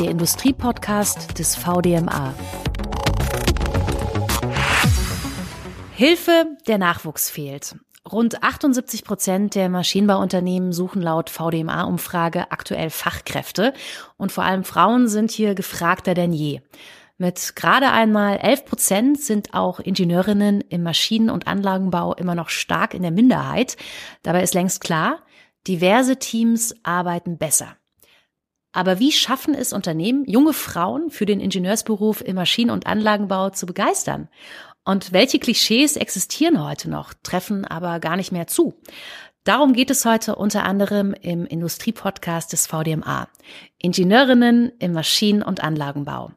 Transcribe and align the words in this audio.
der 0.00 0.10
Industriepodcast 0.10 1.38
des 1.38 1.56
VDMA. 1.56 2.32
Hilfe, 5.92 6.56
der 6.66 6.78
Nachwuchs 6.78 7.28
fehlt. 7.28 7.76
Rund 8.10 8.42
78 8.42 9.04
Prozent 9.04 9.54
der 9.54 9.68
Maschinenbauunternehmen 9.68 10.72
suchen 10.72 11.02
laut 11.02 11.28
VDMA-Umfrage 11.28 12.50
aktuell 12.50 12.88
Fachkräfte 12.88 13.74
und 14.16 14.32
vor 14.32 14.44
allem 14.44 14.64
Frauen 14.64 15.06
sind 15.06 15.30
hier 15.30 15.54
gefragter 15.54 16.14
denn 16.14 16.32
je. 16.32 16.62
Mit 17.18 17.54
gerade 17.54 17.90
einmal 17.90 18.38
11 18.38 18.64
Prozent 18.64 19.20
sind 19.20 19.52
auch 19.52 19.80
Ingenieurinnen 19.80 20.62
im 20.62 20.82
Maschinen- 20.82 21.28
und 21.28 21.46
Anlagenbau 21.46 22.14
immer 22.14 22.34
noch 22.34 22.48
stark 22.48 22.94
in 22.94 23.02
der 23.02 23.10
Minderheit. 23.10 23.76
Dabei 24.22 24.42
ist 24.42 24.54
längst 24.54 24.80
klar, 24.80 25.18
diverse 25.66 26.16
Teams 26.16 26.74
arbeiten 26.82 27.36
besser. 27.36 27.76
Aber 28.72 28.98
wie 29.00 29.12
schaffen 29.12 29.54
es 29.54 29.72
Unternehmen, 29.72 30.24
junge 30.26 30.52
Frauen 30.52 31.10
für 31.10 31.26
den 31.26 31.40
Ingenieursberuf 31.40 32.20
im 32.20 32.36
Maschinen- 32.36 32.70
und 32.70 32.86
Anlagenbau 32.86 33.50
zu 33.50 33.66
begeistern? 33.66 34.28
Und 34.84 35.12
welche 35.12 35.38
Klischees 35.38 35.96
existieren 35.96 36.64
heute 36.64 36.88
noch, 36.88 37.12
treffen 37.22 37.64
aber 37.64 38.00
gar 38.00 38.16
nicht 38.16 38.32
mehr 38.32 38.46
zu? 38.46 38.74
Darum 39.44 39.72
geht 39.72 39.90
es 39.90 40.04
heute 40.04 40.36
unter 40.36 40.64
anderem 40.64 41.14
im 41.14 41.46
Industriepodcast 41.46 42.52
des 42.52 42.66
VDMA. 42.66 43.28
Ingenieurinnen 43.78 44.72
im 44.78 44.92
Maschinen- 44.92 45.42
und 45.42 45.62
Anlagenbau. 45.64 46.32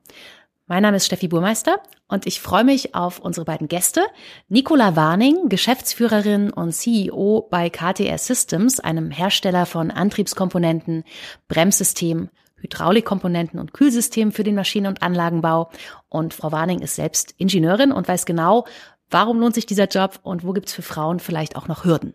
Mein 0.65 0.83
Name 0.83 0.95
ist 0.95 1.07
Steffi 1.07 1.27
Burmeister 1.27 1.81
und 2.07 2.25
ich 2.25 2.39
freue 2.39 2.63
mich 2.63 2.95
auf 2.95 3.19
unsere 3.19 3.43
beiden 3.43 3.67
Gäste. 3.67 4.01
Nicola 4.47 4.95
Warning, 4.95 5.49
Geschäftsführerin 5.49 6.51
und 6.51 6.71
CEO 6.71 7.49
bei 7.51 7.69
KTR 7.69 8.17
Systems, 8.17 8.79
einem 8.79 9.11
Hersteller 9.11 9.65
von 9.65 9.91
Antriebskomponenten, 9.91 11.03
Bremssystemen, 11.49 12.29
Hydraulikkomponenten 12.55 13.59
und 13.59 13.73
Kühlsystemen 13.73 14.31
für 14.31 14.45
den 14.45 14.55
Maschinen- 14.55 14.87
und 14.87 15.01
Anlagenbau. 15.01 15.69
Und 16.07 16.33
Frau 16.33 16.53
Warning 16.53 16.79
ist 16.79 16.95
selbst 16.95 17.35
Ingenieurin 17.37 17.91
und 17.91 18.07
weiß 18.07 18.25
genau, 18.25 18.65
warum 19.09 19.41
lohnt 19.41 19.55
sich 19.55 19.65
dieser 19.65 19.89
Job 19.89 20.21
und 20.23 20.47
wo 20.47 20.53
gibt's 20.53 20.71
für 20.71 20.81
Frauen 20.81 21.19
vielleicht 21.19 21.57
auch 21.57 21.67
noch 21.67 21.83
Hürden. 21.83 22.13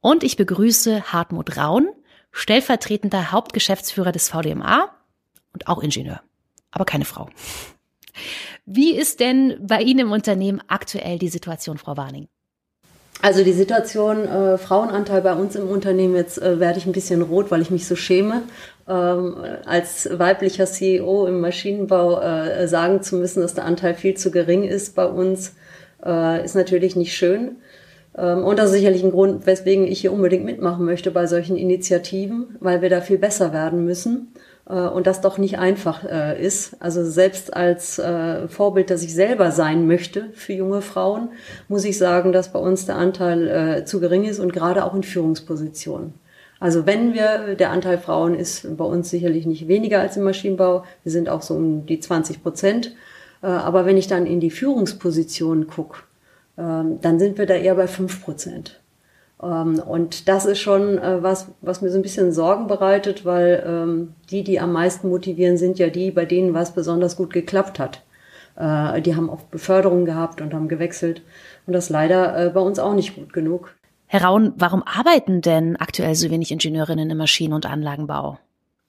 Und 0.00 0.22
ich 0.22 0.36
begrüße 0.36 1.12
Hartmut 1.12 1.56
Raun, 1.56 1.88
stellvertretender 2.30 3.32
Hauptgeschäftsführer 3.32 4.12
des 4.12 4.28
VDMA 4.28 4.90
und 5.52 5.66
auch 5.66 5.82
Ingenieur 5.82 6.20
aber 6.74 6.84
keine 6.84 7.04
Frau. 7.04 7.28
Wie 8.66 8.94
ist 8.94 9.20
denn 9.20 9.56
bei 9.60 9.80
Ihnen 9.80 10.00
im 10.00 10.12
Unternehmen 10.12 10.60
aktuell 10.68 11.18
die 11.18 11.28
Situation, 11.28 11.78
Frau 11.78 11.96
Warning? 11.96 12.28
Also 13.22 13.42
die 13.44 13.52
Situation, 13.52 14.26
äh, 14.26 14.58
Frauenanteil 14.58 15.22
bei 15.22 15.34
uns 15.34 15.56
im 15.56 15.68
Unternehmen, 15.68 16.14
jetzt 16.14 16.42
äh, 16.42 16.60
werde 16.60 16.78
ich 16.78 16.86
ein 16.86 16.92
bisschen 16.92 17.22
rot, 17.22 17.50
weil 17.50 17.62
ich 17.62 17.70
mich 17.70 17.86
so 17.86 17.96
schäme, 17.96 18.42
ähm, 18.88 19.36
als 19.64 20.08
weiblicher 20.12 20.66
CEO 20.66 21.26
im 21.26 21.40
Maschinenbau 21.40 22.20
äh, 22.20 22.68
sagen 22.68 23.02
zu 23.02 23.16
müssen, 23.16 23.40
dass 23.40 23.54
der 23.54 23.64
Anteil 23.64 23.94
viel 23.94 24.14
zu 24.14 24.30
gering 24.30 24.64
ist 24.64 24.94
bei 24.94 25.06
uns, 25.06 25.54
äh, 26.04 26.44
ist 26.44 26.54
natürlich 26.54 26.96
nicht 26.96 27.14
schön. 27.14 27.56
Ähm, 28.16 28.44
und 28.44 28.58
das 28.58 28.66
ist 28.66 28.76
sicherlich 28.76 29.02
ein 29.02 29.12
Grund, 29.12 29.46
weswegen 29.46 29.86
ich 29.86 30.00
hier 30.00 30.12
unbedingt 30.12 30.44
mitmachen 30.44 30.84
möchte 30.84 31.10
bei 31.10 31.26
solchen 31.26 31.56
Initiativen, 31.56 32.56
weil 32.60 32.82
wir 32.82 32.90
da 32.90 33.00
viel 33.00 33.18
besser 33.18 33.52
werden 33.52 33.84
müssen. 33.84 34.34
Äh, 34.68 34.74
und 34.74 35.06
das 35.06 35.20
doch 35.20 35.38
nicht 35.38 35.58
einfach 35.58 36.04
äh, 36.04 36.42
ist. 36.42 36.76
Also 36.80 37.04
selbst 37.04 37.54
als 37.54 37.98
äh, 37.98 38.48
Vorbild, 38.48 38.90
dass 38.90 39.02
ich 39.02 39.14
selber 39.14 39.50
sein 39.50 39.86
möchte 39.86 40.30
für 40.34 40.52
junge 40.52 40.82
Frauen, 40.82 41.30
muss 41.68 41.84
ich 41.84 41.98
sagen, 41.98 42.32
dass 42.32 42.52
bei 42.52 42.58
uns 42.58 42.86
der 42.86 42.96
Anteil 42.96 43.48
äh, 43.48 43.84
zu 43.84 44.00
gering 44.00 44.24
ist 44.24 44.38
und 44.38 44.52
gerade 44.52 44.84
auch 44.84 44.94
in 44.94 45.02
Führungspositionen. 45.02 46.14
Also 46.60 46.86
wenn 46.86 47.12
wir, 47.14 47.56
der 47.56 47.70
Anteil 47.70 47.98
Frauen 47.98 48.34
ist 48.34 48.76
bei 48.76 48.84
uns 48.84 49.10
sicherlich 49.10 49.44
nicht 49.44 49.68
weniger 49.68 50.00
als 50.00 50.16
im 50.16 50.22
Maschinenbau, 50.22 50.84
wir 51.02 51.12
sind 51.12 51.28
auch 51.28 51.42
so 51.42 51.54
um 51.54 51.84
die 51.84 52.00
20 52.00 52.42
Prozent. 52.42 52.94
Äh, 53.42 53.48
aber 53.48 53.84
wenn 53.86 53.96
ich 53.96 54.06
dann 54.06 54.26
in 54.26 54.40
die 54.40 54.50
Führungspositionen 54.50 55.66
gucke, 55.66 55.98
äh, 56.56 56.62
dann 56.62 57.18
sind 57.18 57.38
wir 57.38 57.46
da 57.46 57.54
eher 57.54 57.74
bei 57.74 57.86
fünf 57.86 58.24
Prozent. 58.24 58.80
Ähm, 59.42 59.78
und 59.78 60.28
das 60.28 60.46
ist 60.46 60.60
schon 60.60 60.98
äh, 60.98 61.22
was, 61.22 61.48
was 61.60 61.82
mir 61.82 61.90
so 61.90 61.98
ein 61.98 62.02
bisschen 62.02 62.32
Sorgen 62.32 62.66
bereitet, 62.66 63.24
weil 63.24 63.64
ähm, 63.66 64.14
die, 64.30 64.44
die 64.44 64.60
am 64.60 64.72
meisten 64.72 65.08
motivieren, 65.08 65.58
sind 65.58 65.78
ja 65.78 65.88
die, 65.88 66.10
bei 66.10 66.24
denen 66.24 66.54
was 66.54 66.74
besonders 66.74 67.16
gut 67.16 67.32
geklappt 67.32 67.78
hat. 67.78 68.02
Äh, 68.56 69.02
die 69.02 69.16
haben 69.16 69.28
oft 69.28 69.50
Beförderung 69.50 70.04
gehabt 70.04 70.40
und 70.40 70.54
haben 70.54 70.68
gewechselt. 70.68 71.22
Und 71.66 71.72
das 71.72 71.90
leider 71.90 72.46
äh, 72.46 72.50
bei 72.50 72.60
uns 72.60 72.78
auch 72.78 72.94
nicht 72.94 73.16
gut 73.16 73.32
genug. 73.32 73.74
Herr 74.06 74.24
Raun, 74.24 74.52
warum 74.56 74.82
arbeiten 74.82 75.40
denn 75.40 75.76
aktuell 75.76 76.14
so 76.14 76.30
wenig 76.30 76.52
Ingenieurinnen 76.52 77.10
im 77.10 77.18
Maschinen- 77.18 77.54
und 77.54 77.66
Anlagenbau? 77.66 78.38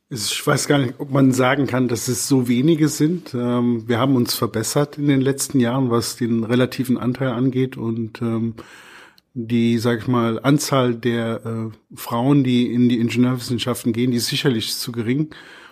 Ich 0.09 0.45
weiß 0.45 0.67
gar 0.67 0.78
nicht, 0.78 1.00
ob 1.00 1.09
man 1.09 1.31
sagen 1.31 1.66
kann, 1.66 1.88
dass 1.88 2.07
es 2.07 2.28
so 2.28 2.47
wenige 2.47 2.89
sind. 2.89 3.34
Ähm, 3.34 3.85
wir 3.88 3.97
haben 3.97 4.16
uns 4.16 4.35
verbessert 4.35 5.00
in 5.00 5.07
den 5.07 5.22
letzten 5.22 5.59
Jahren, 5.59 5.89
was 5.89 6.16
den 6.16 6.44
relativen 6.44 7.00
Anteil 7.00 7.29
angeht 7.29 7.75
und 7.75 8.22
die, 9.35 9.78
sag 9.79 10.00
ich 10.00 10.07
mal, 10.07 10.40
Anzahl 10.41 10.96
der 10.96 11.46
äh, 11.46 11.96
Frauen, 11.96 12.46
die 12.46 12.72
in 12.72 12.88
die 12.88 13.00
Ingenieurwissenschaften 13.00 13.91
gehen, 13.91 14.12
die 14.12 14.18
ist 14.18 14.28
sicherlich 14.28 14.73
zu 14.75 14.94
gering. 14.94 15.29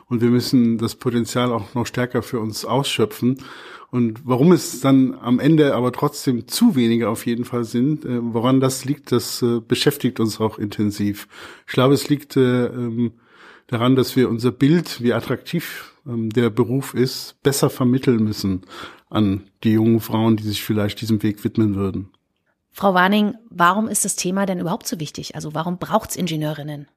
Und 0.07 0.21
wir 0.21 0.29
müssen 0.29 0.77
das 0.77 0.95
Potenzial 0.95 1.51
auch 1.51 1.73
noch 1.73 1.87
stärker 1.87 2.21
für 2.21 2.41
uns 2.41 2.65
ausschöpfen. 2.65 3.37
Und 3.89 4.21
warum 4.25 4.51
es 4.51 4.81
dann 4.81 5.13
am 5.13 5.39
Ende 5.39 5.75
aber 5.75 5.93
trotzdem 5.93 6.47
zu 6.47 6.75
wenige 6.75 7.07
auf 7.07 7.25
jeden 7.25 7.45
Fall 7.45 7.63
sind, 7.63 8.03
äh, 8.03 8.19
woran 8.21 8.59
das 8.59 8.83
liegt, 8.83 9.13
das 9.13 9.41
äh, 9.41 9.61
beschäftigt 9.65 10.19
uns 10.19 10.41
auch 10.41 10.59
intensiv. 10.59 11.29
Ich 11.65 11.73
glaube, 11.73 11.93
es 11.93 12.09
liegt 12.09 12.35
äh, 12.35 12.65
ähm, 12.65 13.13
daran, 13.67 13.95
dass 13.95 14.17
wir 14.17 14.29
unser 14.29 14.51
Bild, 14.51 15.01
wie 15.01 15.13
attraktiv 15.13 15.93
ähm, 16.05 16.31
der 16.31 16.49
Beruf 16.49 16.95
ist, 16.95 17.41
besser 17.43 17.69
vermitteln 17.69 18.25
müssen 18.25 18.63
an 19.09 19.43
die 19.63 19.71
jungen 19.71 20.01
Frauen, 20.01 20.35
die 20.35 20.43
sich 20.43 20.63
vielleicht 20.63 20.99
diesem 20.99 21.23
Weg 21.23 21.45
widmen 21.45 21.75
würden. 21.75 22.09
Frau 22.73 22.95
Warning, 22.95 23.35
warum 23.51 23.87
ist 23.87 24.03
das 24.03 24.15
Thema 24.15 24.47
denn 24.47 24.59
überhaupt 24.59 24.87
so 24.87 24.99
wichtig? 24.99 25.35
Also 25.35 25.53
warum 25.53 25.77
braucht 25.77 26.09
es 26.09 26.15
Ingenieurinnen? 26.15 26.87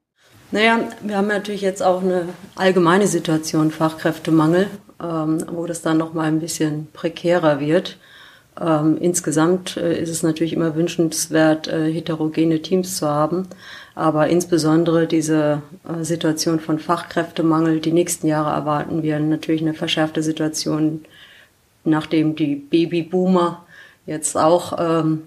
Naja, 0.50 0.78
wir 1.02 1.16
haben 1.18 1.28
natürlich 1.28 1.60
jetzt 1.60 1.82
auch 1.82 2.02
eine 2.02 2.28
allgemeine 2.54 3.06
Situation, 3.06 3.70
Fachkräftemangel, 3.70 4.68
ähm, 5.02 5.44
wo 5.52 5.66
das 5.66 5.82
dann 5.82 5.98
nochmal 5.98 6.28
ein 6.28 6.40
bisschen 6.40 6.88
prekärer 6.92 7.60
wird. 7.60 7.98
Ähm, 8.58 8.96
insgesamt 8.98 9.76
äh, 9.76 10.00
ist 10.00 10.08
es 10.08 10.22
natürlich 10.22 10.54
immer 10.54 10.76
wünschenswert, 10.76 11.68
äh, 11.68 11.92
heterogene 11.92 12.62
Teams 12.62 12.96
zu 12.96 13.06
haben. 13.06 13.48
Aber 13.94 14.28
insbesondere 14.28 15.06
diese 15.06 15.60
äh, 15.86 16.04
Situation 16.04 16.58
von 16.58 16.78
Fachkräftemangel, 16.78 17.80
die 17.80 17.92
nächsten 17.92 18.28
Jahre 18.28 18.50
erwarten 18.50 19.02
wir 19.02 19.20
natürlich 19.20 19.60
eine 19.60 19.74
verschärfte 19.74 20.22
Situation, 20.22 21.04
nachdem 21.84 22.34
die 22.34 22.54
Babyboomer 22.56 23.66
jetzt 24.06 24.36
auch 24.36 24.76
ähm, 24.78 25.24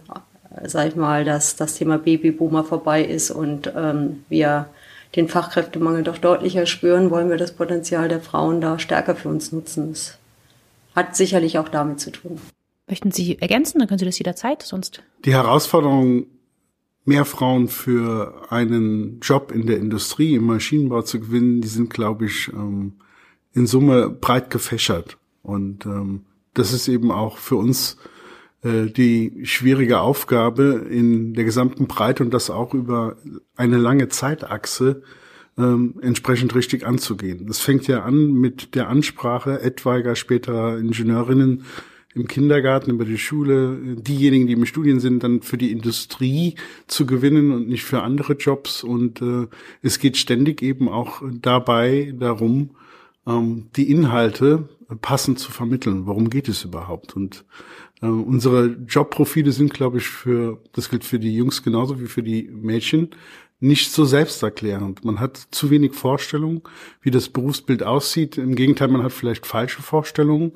sag 0.66 0.88
ich 0.88 0.96
mal, 0.96 1.26
dass 1.26 1.56
das 1.56 1.76
Thema 1.76 1.98
Babyboomer 1.98 2.64
vorbei 2.64 3.04
ist 3.04 3.32
und 3.32 3.72
ähm, 3.76 4.24
wir 4.30 4.70
den 5.16 5.28
Fachkräftemangel 5.28 6.04
doch 6.04 6.18
deutlicher 6.18 6.66
spüren, 6.66 7.10
wollen 7.10 7.30
wir 7.30 7.38
das 7.38 7.54
Potenzial 7.54 8.10
der 8.10 8.22
Frauen 8.22 8.62
da 8.62 8.78
stärker 8.78 9.16
für 9.16 9.30
uns 9.30 9.52
nutzen. 9.52 9.90
Das 9.90 10.18
hat 10.96 11.16
sicherlich 11.16 11.58
auch 11.58 11.70
damit 11.70 12.00
zu 12.00 12.12
tun. 12.12 12.40
Möchten 12.88 13.12
Sie 13.12 13.40
ergänzen? 13.40 13.80
Dann 13.80 13.88
können 13.88 14.00
Sie 14.00 14.06
das 14.06 14.20
jederzeit, 14.20 14.64
sonst. 14.64 15.02
Die 15.26 15.34
Herausforderung, 15.34 16.26
mehr 17.06 17.26
Frauen 17.26 17.68
für 17.68 18.46
einen 18.50 19.20
Job 19.22 19.52
in 19.52 19.66
der 19.66 19.78
Industrie, 19.78 20.36
im 20.36 20.46
Maschinenbau 20.46 21.02
zu 21.02 21.20
gewinnen, 21.20 21.62
die 21.62 21.68
sind, 21.68 21.92
glaube 21.92 22.26
ich, 22.26 22.50
ähm, 22.54 22.94
in 23.54 23.68
Summe 23.68 24.10
breit 24.10 24.50
gefächert. 24.50 25.18
Und 25.42 25.86
ähm, 25.86 26.26
das 26.54 26.74
ist 26.74 26.88
eben 26.88 27.12
auch 27.12 27.38
für 27.38 27.56
uns 27.56 27.94
äh, 27.94 28.19
die 28.62 29.46
schwierige 29.46 30.02
Aufgabe 30.02 30.86
in 30.90 31.34
der 31.34 31.46
gesamten 31.46 31.88
Breite 31.88 32.24
und 32.24 32.34
das 32.34 32.50
auch 32.50 32.74
über 32.74 33.16
eine 33.56 33.78
lange 33.78 34.10
Zeitachse 34.10 35.02
ähm, 35.58 35.96
entsprechend 36.02 36.56
richtig 36.56 36.86
anzugehen. 36.86 37.46
Das 37.48 37.60
fängt 37.60 37.88
ja 37.88 38.04
an 38.04 38.34
mit 38.34 38.76
der 38.76 38.88
Ansprache 38.88 39.62
etwaiger 39.62 40.16
späterer 40.16 40.78
Ingenieurinnen 40.78 41.64
im 42.16 42.28
Kindergarten, 42.28 42.92
über 42.92 43.06
die 43.06 43.20
Schule, 43.20 43.78
diejenigen, 43.98 44.48
die 44.48 44.54
im 44.54 44.66
Studien 44.66 45.00
sind, 45.00 45.24
dann 45.24 45.42
für 45.42 45.58
die 45.58 45.72
Industrie 45.72 46.56
zu 46.88 47.06
gewinnen 47.06 47.52
und 47.52 47.68
nicht 47.68 47.84
für 47.84 48.02
andere 48.02 48.34
Jobs. 48.34 48.84
Und 48.84 49.22
äh, 49.22 49.48
es 49.82 50.00
geht 50.00 50.18
ständig 50.18 50.62
eben 50.62 50.90
auch 50.90 51.22
dabei 51.40 52.14
darum, 52.18 52.72
ähm, 53.28 53.68
die 53.76 53.92
Inhalte 53.92 54.70
passend 55.02 55.38
zu 55.38 55.52
vermitteln. 55.52 56.08
Worum 56.08 56.32
geht 56.32 56.50
es 56.50 56.64
überhaupt? 56.64 57.16
Und 57.16 57.46
äh, 58.02 58.08
unsere 58.08 58.78
Jobprofile 58.88 59.52
sind, 59.52 59.74
glaube 59.74 59.98
ich, 59.98 60.08
für, 60.08 60.62
das 60.74 60.90
gilt 60.90 61.04
für 61.04 61.20
die 61.20 61.36
Jungs 61.36 61.64
genauso 61.64 62.00
wie 62.00 62.08
für 62.08 62.24
die 62.24 62.44
Mädchen, 62.44 63.10
nicht 63.60 63.92
so 63.92 64.06
selbsterklärend. 64.06 65.04
Man 65.04 65.20
hat 65.20 65.38
zu 65.52 65.70
wenig 65.70 65.94
Vorstellungen, 65.94 66.62
wie 67.02 67.12
das 67.12 67.30
Berufsbild 67.30 67.84
aussieht. 67.84 68.38
Im 68.38 68.56
Gegenteil, 68.56 68.88
man 68.88 69.04
hat 69.04 69.12
vielleicht 69.12 69.46
falsche 69.46 69.82
Vorstellungen, 69.82 70.54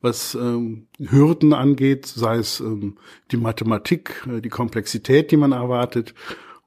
was 0.00 0.34
ähm, 0.34 0.86
Hürden 0.98 1.52
angeht, 1.52 2.06
sei 2.06 2.36
es 2.36 2.60
ähm, 2.60 2.96
die 3.32 3.38
Mathematik, 3.38 4.24
äh, 4.30 4.40
die 4.40 4.50
Komplexität, 4.50 5.32
die 5.32 5.36
man 5.36 5.52
erwartet. 5.52 6.14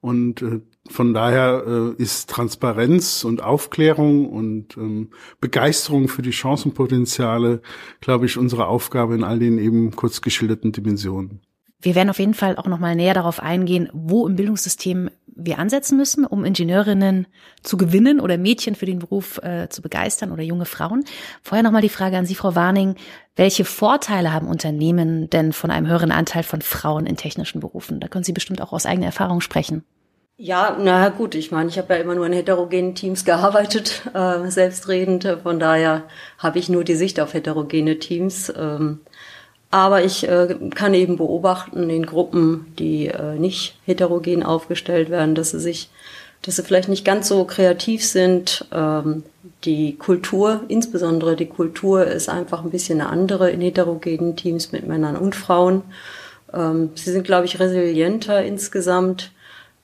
Und 0.02 0.42
äh, 0.42 0.60
von 0.90 1.14
daher 1.14 1.64
äh, 1.66 2.02
ist 2.02 2.30
Transparenz 2.30 3.24
und 3.24 3.42
Aufklärung 3.44 4.30
und 4.30 4.78
ähm, 4.78 5.12
Begeisterung 5.40 6.08
für 6.08 6.22
die 6.22 6.34
Chancenpotenziale, 6.34 7.62
glaube 8.02 8.26
ich, 8.26 8.38
unsere 8.38 8.68
Aufgabe 8.68 9.16
in 9.16 9.24
all 9.24 9.40
den 9.40 9.58
eben 9.58 9.96
kurz 9.96 10.22
geschilderten 10.22 10.72
Dimensionen. 10.72 11.42
Wir 11.80 11.94
werden 11.94 12.10
auf 12.10 12.20
jeden 12.20 12.34
Fall 12.34 12.56
auch 12.58 12.66
noch 12.66 12.80
mal 12.80 12.96
näher 12.96 13.14
darauf 13.14 13.40
eingehen, 13.40 13.90
wo 13.94 14.28
im 14.28 14.36
Bildungssystem 14.36 15.12
wir 15.28 15.60
ansetzen 15.60 15.96
müssen, 15.96 16.26
um 16.26 16.44
Ingenieurinnen 16.44 17.28
zu 17.62 17.78
gewinnen 17.78 18.20
oder 18.20 18.40
Mädchen 18.40 18.74
für 18.74 18.88
den 18.88 18.98
Beruf 18.98 19.38
äh, 19.44 19.70
zu 19.70 19.84
begeistern 19.84 20.32
oder 20.32 20.42
junge 20.42 20.66
Frauen. 20.66 21.06
Vorher 21.44 21.62
noch 21.62 21.72
mal 21.72 21.84
die 21.84 21.90
Frage 21.90 22.18
an 22.18 22.26
Sie, 22.26 22.34
Frau 22.34 22.56
Warning: 22.56 22.96
Welche 23.36 23.64
Vorteile 23.64 24.34
haben 24.34 24.48
Unternehmen 24.48 25.30
denn 25.30 25.54
von 25.54 25.70
einem 25.70 25.88
höheren 25.88 26.12
Anteil 26.12 26.42
von 26.42 26.62
Frauen 26.62 27.06
in 27.06 27.18
technischen 27.18 27.60
Berufen? 27.60 28.00
Da 28.00 28.08
können 28.08 28.24
Sie 28.24 28.34
bestimmt 28.34 28.62
auch 28.62 28.74
aus 28.74 28.88
eigener 28.88 29.06
Erfahrung 29.06 29.42
sprechen. 29.42 29.84
Ja, 30.40 30.78
na 30.80 31.10
gut, 31.10 31.34
ich 31.34 31.52
meine, 31.52 31.68
ich 31.70 31.80
habe 31.80 31.96
ja 31.96 32.00
immer 32.00 32.14
nur 32.14 32.28
in 32.28 32.34
heterogenen 32.34 32.94
Teams 32.94 33.26
gearbeitet, 33.26 34.04
äh, 34.14 34.50
selbstredend. 34.52 35.28
Von 35.42 35.60
daher 35.60 36.04
habe 36.38 36.60
ich 36.60 36.70
nur 36.70 36.84
die 36.84 36.96
Sicht 36.96 37.20
auf 37.20 37.34
heterogene 37.34 37.98
Teams. 37.98 38.54
Ähm, 38.56 39.00
aber 39.72 40.04
ich 40.04 40.28
äh, 40.28 40.56
kann 40.76 40.94
eben 40.94 41.18
beobachten 41.18 41.90
in 41.90 42.06
Gruppen, 42.06 42.74
die 42.78 43.08
äh, 43.08 43.36
nicht 43.36 43.80
heterogen 43.86 44.44
aufgestellt 44.44 45.10
werden, 45.10 45.34
dass 45.34 45.52
sie 45.52 45.60
sich, 45.60 45.90
dass 46.44 46.58
sie 46.58 46.64
vielleicht 46.64 46.90
nicht 46.90 47.04
ganz 47.04 47.28
so 47.28 47.44
kreativ 47.46 48.06
sind. 48.06 48.68
Ähm, 48.72 49.24
die 49.64 49.98
Kultur, 49.98 50.62
insbesondere 50.68 51.36
die 51.36 51.48
Kultur, 51.48 52.06
ist 52.06 52.30
einfach 52.30 52.64
ein 52.64 52.70
bisschen 52.70 53.02
eine 53.02 53.10
andere 53.10 53.50
in 53.50 53.62
heterogenen 53.62 54.36
Teams 54.36 54.72
mit 54.72 54.88
Männern 54.88 55.18
und 55.18 55.36
Frauen. 55.36 55.82
Ähm, 56.54 56.92
sie 56.94 57.12
sind, 57.12 57.24
glaube 57.26 57.48
ich, 57.48 57.60
resilienter 57.60 58.44
insgesamt. 58.44 59.32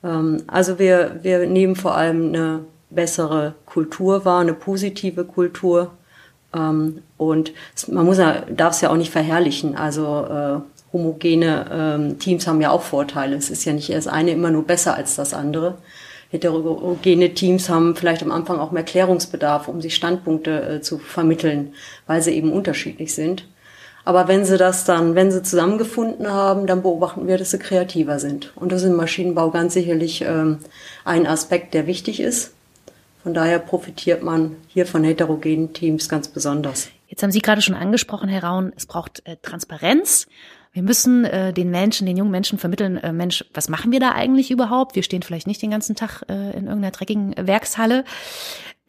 Ähm, 0.04 0.42
also 0.46 0.78
wir, 0.78 1.18
wir 1.22 1.46
nehmen 1.46 1.74
vor 1.74 1.96
allem 1.96 2.28
eine 2.28 2.60
bessere 2.90 3.54
Kultur 3.66 4.24
wahr, 4.24 4.40
eine 4.40 4.54
positive 4.54 5.24
Kultur 5.24 5.90
ähm, 6.54 7.02
und 7.16 7.52
man 7.88 8.06
muss 8.06 8.18
ja, 8.18 8.42
darf 8.42 8.74
es 8.74 8.80
ja 8.80 8.90
auch 8.90 8.96
nicht 8.96 9.10
verherrlichen. 9.10 9.76
Also 9.76 10.26
äh, 10.26 10.60
homogene 10.92 11.66
ähm, 11.72 12.18
Teams 12.18 12.46
haben 12.46 12.60
ja 12.60 12.70
auch 12.70 12.82
Vorteile. 12.82 13.36
Es 13.36 13.50
ist 13.50 13.64
ja 13.64 13.72
nicht 13.72 13.92
das 13.92 14.06
eine 14.06 14.30
immer 14.30 14.50
nur 14.50 14.64
besser 14.64 14.94
als 14.94 15.16
das 15.16 15.34
andere. 15.34 15.78
Heterogene 16.30 17.34
Teams 17.34 17.68
haben 17.68 17.94
vielleicht 17.94 18.22
am 18.22 18.32
Anfang 18.32 18.58
auch 18.58 18.72
mehr 18.72 18.82
Klärungsbedarf, 18.82 19.68
um 19.68 19.80
sich 19.80 19.94
Standpunkte 19.94 20.76
äh, 20.76 20.80
zu 20.80 20.98
vermitteln, 20.98 21.74
weil 22.06 22.22
sie 22.22 22.32
eben 22.32 22.52
unterschiedlich 22.52 23.14
sind. 23.14 23.46
Aber 24.04 24.28
wenn 24.28 24.44
sie 24.44 24.58
das 24.58 24.84
dann, 24.84 25.14
wenn 25.14 25.30
sie 25.30 25.42
zusammengefunden 25.42 26.30
haben, 26.30 26.66
dann 26.66 26.82
beobachten 26.82 27.26
wir, 27.26 27.38
dass 27.38 27.52
sie 27.52 27.58
kreativer 27.58 28.18
sind. 28.18 28.52
Und 28.54 28.70
das 28.70 28.82
ist 28.82 28.88
im 28.88 28.96
Maschinenbau 28.96 29.50
ganz 29.50 29.74
sicherlich 29.74 30.22
ähm, 30.22 30.58
ein 31.04 31.26
Aspekt, 31.26 31.72
der 31.72 31.86
wichtig 31.86 32.20
ist. 32.20 32.52
Von 33.22 33.32
daher 33.32 33.58
profitiert 33.58 34.22
man 34.22 34.56
hier 34.68 34.84
von 34.86 35.02
heterogenen 35.02 35.72
Teams 35.72 36.10
ganz 36.10 36.28
besonders. 36.28 36.88
Jetzt 37.08 37.22
haben 37.22 37.32
Sie 37.32 37.40
gerade 37.40 37.62
schon 37.62 37.74
angesprochen, 37.74 38.28
Herr 38.28 38.44
Raun, 38.44 38.72
es 38.76 38.84
braucht 38.84 39.26
äh, 39.26 39.36
Transparenz. 39.40 40.26
Wir 40.74 40.82
müssen 40.82 41.24
äh, 41.24 41.54
den 41.54 41.70
Menschen, 41.70 42.06
den 42.06 42.16
jungen 42.16 42.32
Menschen 42.32 42.58
vermitteln, 42.58 42.98
äh, 42.98 43.12
Mensch, 43.12 43.44
was 43.54 43.70
machen 43.70 43.92
wir 43.92 44.00
da 44.00 44.12
eigentlich 44.12 44.50
überhaupt? 44.50 44.96
Wir 44.96 45.04
stehen 45.04 45.22
vielleicht 45.22 45.46
nicht 45.46 45.62
den 45.62 45.70
ganzen 45.70 45.94
Tag 45.96 46.22
äh, 46.28 46.50
in 46.50 46.66
irgendeiner 46.66 46.90
dreckigen 46.90 47.34
Werkshalle. 47.38 48.04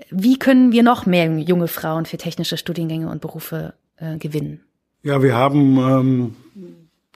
Wie 0.10 0.38
können 0.38 0.74
wir 0.74 0.84
noch 0.84 1.06
mehr 1.06 1.28
junge 1.38 1.68
Frauen 1.70 2.06
für 2.06 2.18
technische 2.18 2.58
Studiengänge 2.58 3.10
und 3.10 3.22
Berufe 3.22 3.76
äh, 3.98 4.18
gewinnen? 4.18 4.66
Ja, 5.06 5.22
wir 5.22 5.36
haben, 5.36 5.78
ähm, 5.78 6.36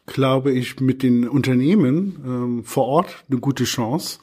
glaube 0.05 0.51
ich, 0.51 0.79
mit 0.79 1.01
den 1.01 1.27
Unternehmen 1.27 2.21
ähm, 2.23 2.63
vor 2.63 2.85
Ort 2.85 3.25
eine 3.27 3.39
gute 3.39 3.63
Chance. 3.63 4.19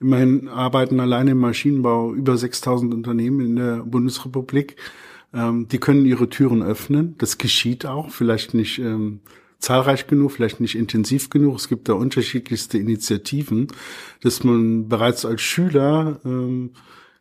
Immerhin 0.00 0.48
arbeiten 0.48 1.00
alleine 1.00 1.32
im 1.32 1.38
Maschinenbau 1.38 2.14
über 2.14 2.38
6000 2.38 2.94
Unternehmen 2.94 3.40
in 3.44 3.56
der 3.56 3.76
Bundesrepublik. 3.84 4.76
Ähm, 5.34 5.68
die 5.68 5.76
können 5.76 6.06
ihre 6.06 6.30
Türen 6.30 6.62
öffnen. 6.62 7.14
Das 7.18 7.36
geschieht 7.36 7.84
auch, 7.84 8.10
vielleicht 8.10 8.54
nicht 8.54 8.78
ähm, 8.78 9.20
zahlreich 9.58 10.06
genug, 10.06 10.32
vielleicht 10.32 10.60
nicht 10.60 10.74
intensiv 10.74 11.28
genug. 11.28 11.58
Es 11.58 11.68
gibt 11.68 11.90
da 11.90 11.92
unterschiedlichste 11.92 12.78
Initiativen, 12.78 13.66
dass 14.22 14.44
man 14.44 14.88
bereits 14.88 15.26
als 15.26 15.42
Schüler 15.42 16.20
ähm, 16.24 16.70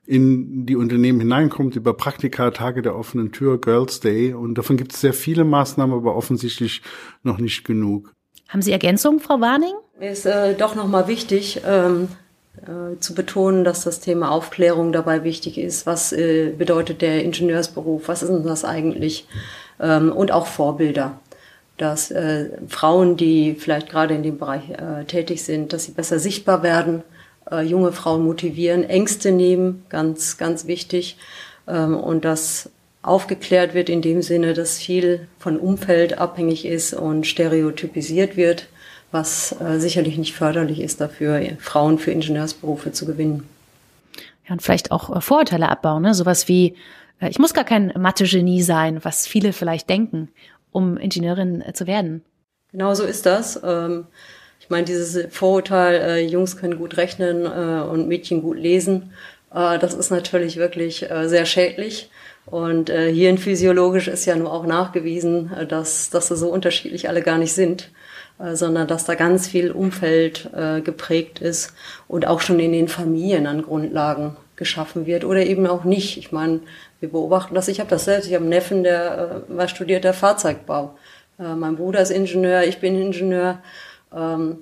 in 0.06 0.66
die 0.66 0.76
Unternehmen 0.76 1.20
hineinkommt 1.20 1.76
über 1.76 1.94
Praktika, 1.94 2.52
Tage 2.52 2.82
der 2.82 2.96
offenen 2.96 3.32
Tür, 3.32 3.62
Girls 3.62 4.00
Day. 4.00 4.34
Und 4.34 4.56
davon 4.56 4.76
gibt 4.76 4.94
es 4.94 5.02
sehr 5.02 5.14
viele 5.14 5.44
Maßnahmen, 5.44 5.96
aber 5.96 6.16
offensichtlich 6.16 6.82
noch 7.24 7.38
nicht 7.38 7.64
genug. 7.64 8.14
Haben 8.48 8.64
Sie 8.64 8.72
Ergänzungen, 8.72 9.20
Frau 9.20 9.40
Warning? 9.40 9.74
Mir 10.00 10.12
ist 10.12 10.26
äh, 10.26 10.56
doch 10.56 10.76
nochmal 10.76 11.08
wichtig, 11.08 11.62
ähm, 11.68 12.08
äh, 12.64 13.00
zu 13.00 13.14
betonen, 13.14 13.64
dass 13.64 13.84
das 13.84 14.00
Thema 14.00 14.32
Aufklärung 14.32 14.92
dabei 14.92 15.24
wichtig 15.24 15.58
ist. 15.58 15.86
Was 15.86 16.12
äh, 16.12 16.52
bedeutet 16.58 17.02
der 17.02 17.24
Ingenieursberuf? 17.24 18.08
Was 18.08 18.24
ist 18.24 18.30
denn 18.30 18.44
das 18.44 18.66
eigentlich? 18.66 19.28
Ähm, 19.80 20.12
und 20.12 20.32
auch 20.32 20.48
Vorbilder. 20.48 21.20
Dass 21.78 22.12
äh, 22.12 22.50
Frauen, 22.68 23.16
die 23.16 23.54
vielleicht 23.54 23.90
gerade 23.90 24.16
in 24.16 24.24
dem 24.24 24.40
Bereich 24.40 24.70
äh, 24.72 25.06
tätig 25.06 25.44
sind, 25.44 25.72
dass 25.72 25.86
sie 25.86 25.92
besser 25.92 26.20
sichtbar 26.20 26.64
werden, 26.64 27.04
äh, 27.52 27.62
junge 27.62 27.92
Frauen 27.92 28.24
motivieren, 28.24 28.84
Ängste 28.84 29.32
nehmen, 29.32 29.86
ganz, 29.90 30.38
ganz 30.38 30.68
wichtig. 30.68 31.18
Ähm, 31.68 31.96
und 31.96 32.26
dass 32.26 32.70
aufgeklärt 33.02 33.74
wird 33.74 33.90
in 33.90 34.02
dem 34.02 34.22
Sinne, 34.22 34.54
dass 34.54 34.78
viel 34.78 35.28
von 35.40 35.58
Umfeld 35.58 36.18
abhängig 36.18 36.66
ist 36.66 36.94
und 36.94 37.26
stereotypisiert 37.26 38.36
wird 38.36 38.68
was 39.12 39.56
äh, 39.60 39.80
sicherlich 39.80 40.18
nicht 40.18 40.36
förderlich 40.36 40.80
ist 40.80 41.02
dafür, 41.02 41.42
Frauen 41.60 41.98
für 41.98 42.12
Ingenieursberufe 42.12 42.92
zu 42.92 43.06
gewinnen. 43.06 43.48
Ja, 44.48 44.54
und 44.54 44.62
vielleicht 44.62 44.92
auch 44.92 45.16
äh, 45.16 45.22
Vorurteile 45.22 45.70
abbauen, 45.70 46.04
ne? 46.04 46.14
sowas 46.14 46.48
wie, 46.48 46.76
äh, 47.20 47.30
ich 47.30 47.40
muss 47.40 47.54
gar 47.54 47.64
kein 47.64 47.92
Mathe-Genie 47.98 48.62
sein, 48.62 49.04
was 49.04 49.28
viele 49.28 49.54
vielleicht 49.54 49.90
denken, 49.90 50.30
um 50.72 50.98
Ingenieurin 50.98 51.62
äh, 51.62 51.74
zu 51.74 51.88
werden. 51.88 52.24
Genau 52.72 52.94
so 52.94 53.04
ist 53.04 53.26
das. 53.26 53.60
Ähm, 53.64 54.06
ich 54.70 54.72
meine, 54.72 54.86
dieses 54.86 55.34
Vorurteil, 55.34 55.96
äh, 55.96 56.26
Jungs 56.28 56.58
können 56.58 56.78
gut 56.78 56.98
rechnen 56.98 57.46
äh, 57.46 57.82
und 57.82 58.08
Mädchen 58.08 58.44
gut 58.44 58.58
lesen, 58.58 59.14
äh, 59.52 59.80
das 59.80 59.96
ist 59.96 60.12
natürlich 60.12 60.58
wirklich 60.58 61.10
äh, 61.10 61.28
sehr 61.28 61.48
schädlich. 61.48 62.12
Und 62.46 62.92
äh, 62.92 63.12
hirnphysiologisch 63.12 64.08
ist 64.08 64.26
ja 64.26 64.36
nur 64.36 64.54
auch 64.54 64.68
nachgewiesen, 64.68 65.52
äh, 65.54 65.66
dass, 65.66 66.12
dass 66.12 66.28
sie 66.28 66.38
so 66.38 66.50
unterschiedlich 66.50 67.10
alle 67.10 67.24
gar 67.24 67.40
nicht 67.40 67.54
sind. 67.54 67.90
Äh, 68.40 68.56
sondern 68.56 68.88
dass 68.88 69.06
da 69.06 69.16
ganz 69.16 69.48
viel 69.48 69.72
Umfeld 69.72 70.50
äh, 70.56 70.82
geprägt 70.82 71.40
ist 71.40 71.74
und 72.08 72.28
auch 72.28 72.40
schon 72.40 72.60
in 72.60 72.72
den 72.72 72.88
Familien 72.88 73.48
an 73.48 73.64
Grundlagen 73.64 74.38
geschaffen 74.56 75.08
wird 75.08 75.26
oder 75.26 75.46
eben 75.46 75.66
auch 75.66 75.84
nicht. 75.84 76.18
Ich 76.18 76.32
meine, 76.32 76.60
wir 77.00 77.10
beobachten 77.10 77.56
das. 77.56 77.68
Ich 77.68 77.80
habe 77.80 77.90
das 77.90 78.06
selbst. 78.06 78.28
Ich 78.28 78.36
habe 78.36 78.44
einen 78.44 78.50
Neffen, 78.50 78.84
der 78.84 79.44
äh, 79.50 79.58
war 79.58 79.68
studierter 79.68 80.14
Fahrzeugbau. 80.14 80.96
Äh, 81.40 81.56
mein 81.56 81.76
Bruder 81.76 82.02
ist 82.02 82.12
Ingenieur, 82.12 82.64
ich 82.64 82.80
bin 82.80 83.02
Ingenieur. 83.02 83.64
Ähm, 84.16 84.60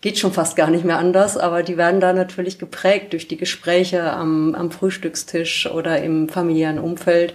geht 0.00 0.18
schon 0.18 0.32
fast 0.32 0.56
gar 0.56 0.70
nicht 0.70 0.84
mehr 0.84 0.98
anders, 0.98 1.36
aber 1.36 1.62
die 1.62 1.76
werden 1.76 2.00
da 2.00 2.12
natürlich 2.12 2.58
geprägt 2.58 3.12
durch 3.12 3.28
die 3.28 3.36
Gespräche 3.36 4.10
am, 4.12 4.54
am 4.54 4.70
Frühstückstisch 4.70 5.70
oder 5.70 6.02
im 6.02 6.28
familiären 6.28 6.78
Umfeld. 6.78 7.34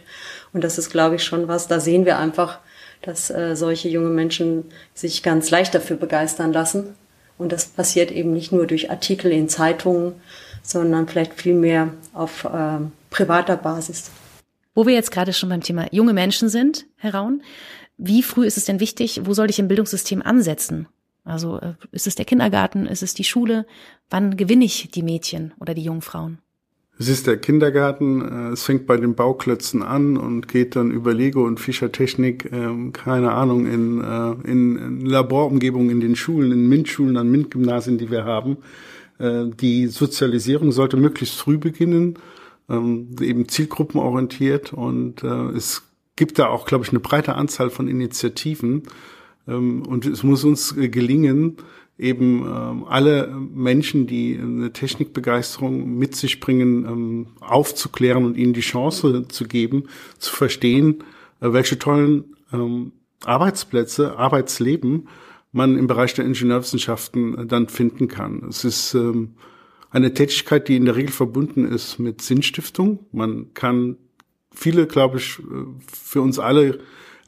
Und 0.54 0.64
das 0.64 0.78
ist, 0.78 0.90
glaube 0.90 1.16
ich, 1.16 1.24
schon 1.24 1.48
was. 1.48 1.68
Da 1.68 1.80
sehen 1.80 2.06
wir 2.06 2.18
einfach, 2.18 2.60
dass 3.02 3.30
äh, 3.30 3.56
solche 3.56 3.90
junge 3.90 4.10
Menschen 4.10 4.66
sich 4.94 5.22
ganz 5.22 5.52
leicht 5.52 5.76
dafür 5.76 5.98
begeistern 5.98 6.54
lassen. 6.54 6.96
Und 7.38 7.52
das 7.52 7.66
passiert 7.66 8.12
eben 8.12 8.34
nicht 8.34 8.52
nur 8.52 8.66
durch 8.66 8.90
Artikel 8.90 9.32
in 9.32 9.50
Zeitungen, 9.50 10.14
sondern 10.64 11.08
vielleicht 11.08 11.34
viel 11.34 11.54
mehr 11.54 11.94
auf 12.14 12.46
äh, 12.46 12.80
privater 13.10 13.58
Basis. 13.58 14.10
Wo 14.74 14.88
wir 14.88 14.94
jetzt 14.94 15.12
gerade 15.12 15.34
schon 15.34 15.50
beim 15.50 15.62
Thema 15.62 15.88
junge 15.92 16.14
Menschen 16.14 16.50
sind, 16.50 16.86
Herr 16.98 17.14
Raun, 17.14 17.44
wie 17.98 18.24
früh 18.24 18.46
ist 18.46 18.58
es 18.58 18.66
denn 18.66 18.80
wichtig, 18.80 19.22
wo 19.24 19.34
soll 19.34 19.50
ich 19.50 19.60
im 19.60 19.68
Bildungssystem 19.68 20.22
ansetzen? 20.22 20.88
Also 21.25 21.60
äh, 21.60 21.74
ist 21.91 22.08
es 22.08 22.15
der 22.15 22.25
Kindergarten, 22.25 22.86
ist 22.86 23.03
es 23.03 23.13
die 23.13 23.24
Schule? 23.24 23.65
Wann 24.10 24.38
gewinne 24.38 24.63
ich 24.63 24.89
die 24.91 25.03
Mädchen 25.03 25.53
oder 25.60 25.74
die 25.74 25.84
jungen 25.84 26.03
Frauen? 26.03 26.38
Es 26.98 27.10
ist 27.10 27.27
der 27.27 27.38
Kindergarten, 27.38 28.22
äh, 28.22 28.53
es 28.53 28.63
fängt 28.63 28.86
bei 28.86 28.96
den 28.96 29.15
Bauklötzen 29.15 29.82
an 29.84 30.15
und 30.15 30.48
geht 30.48 30.75
dann 30.75 30.91
über 30.91 31.13
Lego 31.13 31.44
und 31.46 31.60
Fischertechnik, 31.60 32.51
ähm, 32.53 32.94
keine 32.94 33.34
Ahnung, 33.34 33.65
in, 33.65 34.01
äh, 34.01 34.50
in, 34.50 34.77
in 34.77 35.05
Laborumgebungen 35.05 35.89
in 35.89 36.00
den 36.00 36.15
Schulen, 36.15 36.51
in 36.51 36.70
MINT-Schulen, 36.70 37.17
an 37.17 37.29
MINT-Gymnasien, 37.29 37.98
die 37.98 38.10
wir 38.10 38.24
haben. 38.24 38.58
Die 39.17 39.88
Sozialisierung 39.88 40.74
sollte 40.74 40.98
möglichst 40.98 41.36
früh 41.36 41.58
beginnen, 41.58 42.20
ähm, 42.67 43.15
eben 43.22 43.48
zielgruppenorientiert 43.48 44.74
und 44.74 45.24
es 45.24 45.84
gibt 46.17 46.38
da 46.38 46.48
auch, 46.48 46.65
glaube 46.65 46.84
ich, 46.84 46.89
eine 46.89 47.00
breite 47.00 47.36
Anzahl 47.36 47.70
von 47.70 47.88
Initiativen 47.88 48.84
und 49.46 50.06
es 50.06 50.24
muss 50.24 50.44
uns 50.44 50.75
gelingen, 50.75 51.58
eben 51.98 52.42
ähm, 52.42 52.86
alle 52.86 53.28
Menschen, 53.28 54.08
die 54.08 54.38
eine 54.38 54.74
Technikbegeisterung 54.74 55.98
mit 55.98 56.16
sich 56.16 56.40
bringen, 56.40 56.86
ähm, 56.86 57.28
aufzuklären 57.40 58.25
und 58.25 58.38
ihnen 58.38 58.54
die 58.54 58.62
Chance 58.62 59.28
zu 59.30 59.46
geben, 59.46 59.86
zu 60.18 60.34
verstehen, 60.34 61.04
äh, 61.40 61.54
welche 61.54 61.80
tollen 61.80 62.36
ähm, 62.52 62.92
Arbeitsplätze, 63.24 64.18
Arbeitsleben 64.18 65.08
man 65.52 65.78
im 65.78 65.88
Bereich 65.88 66.14
der 66.14 66.25
Ingenieurwissenschaften 66.25 67.38
äh, 67.38 67.46
dann 67.46 67.70
finden 67.70 68.10
kann. 68.10 68.44
Es 68.50 68.66
ist 68.66 68.94
ähm, 68.94 69.36
eine 69.90 70.14
Tätigkeit, 70.14 70.68
die 70.68 70.75
in 70.75 70.86
der 70.86 70.98
Regel 70.98 71.14
verbunden 71.14 71.66
ist 71.66 71.98
mit 71.98 72.22
Sinnstiftung. 72.22 73.06
Man 73.14 73.54
kann 73.54 73.96
viele, 74.54 74.86
glaube 74.86 75.18
ich, 75.18 75.40
für 75.88 76.22
uns 76.22 76.40
alle 76.40 76.80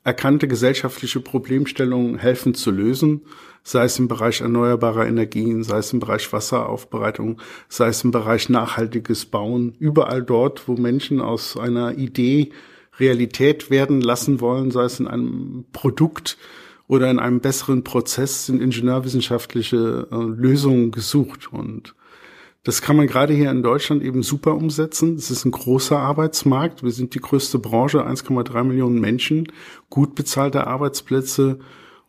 erkannte 0.08 0.48
gesellschaftliche 0.48 1.20
Problemstellungen 1.20 2.18
helfen 2.18 2.54
zu 2.54 2.72
lösen, 2.72 3.24
sei 3.62 3.84
es 3.84 4.00
im 4.00 4.08
Bereich 4.08 4.40
erneuerbarer 4.40 5.06
Energien, 5.06 5.64
sei 5.64 5.80
es 5.80 5.92
im 5.92 6.00
Bereich 6.00 6.32
Wasseraufbereitung, 6.32 7.42
sei 7.68 7.90
es 7.90 8.06
im 8.06 8.12
Bereich 8.12 8.48
nachhaltiges 8.48 9.26
Bauen, 9.26 9.76
überall 9.80 10.24
dort, 10.24 10.70
wo 10.70 10.78
Menschen 10.78 11.20
aus 11.20 11.58
einer 11.58 11.98
Idee 11.98 12.52
Realität 12.98 13.70
werden 13.70 14.00
lassen 14.00 14.40
wollen, 14.40 14.72
sei 14.72 14.84
es 14.84 15.02
in 15.02 15.08
einem 15.08 15.66
Produkt 15.74 16.38
oder 16.88 17.12
in 17.12 17.20
einem 17.20 17.42
besseren 17.42 17.84
Prozess, 17.84 18.46
sind 18.46 18.62
ingenieurwissenschaftliche 18.62 20.08
äh, 20.10 20.16
Lösungen 20.16 20.92
gesucht. 20.92 21.52
Und 21.52 21.96
das 22.68 22.82
kann 22.82 22.98
man 22.98 23.08
gerade 23.08 23.34
hier 23.34 23.50
in 23.50 23.64
Deutschland 23.64 24.04
eben 24.04 24.24
super 24.24 24.54
umsetzen. 24.54 25.16
Es 25.16 25.32
ist 25.32 25.46
ein 25.46 25.52
großer 25.52 25.98
Arbeitsmarkt. 25.98 26.84
Wir 26.84 26.92
sind 26.92 27.16
die 27.16 27.22
größte 27.22 27.60
Branche, 27.60 28.06
1,3 28.06 28.66
Millionen 28.66 29.00
Menschen, 29.00 29.50
gut 29.90 30.16
bezahlte 30.16 30.68
Arbeitsplätze. 30.68 31.60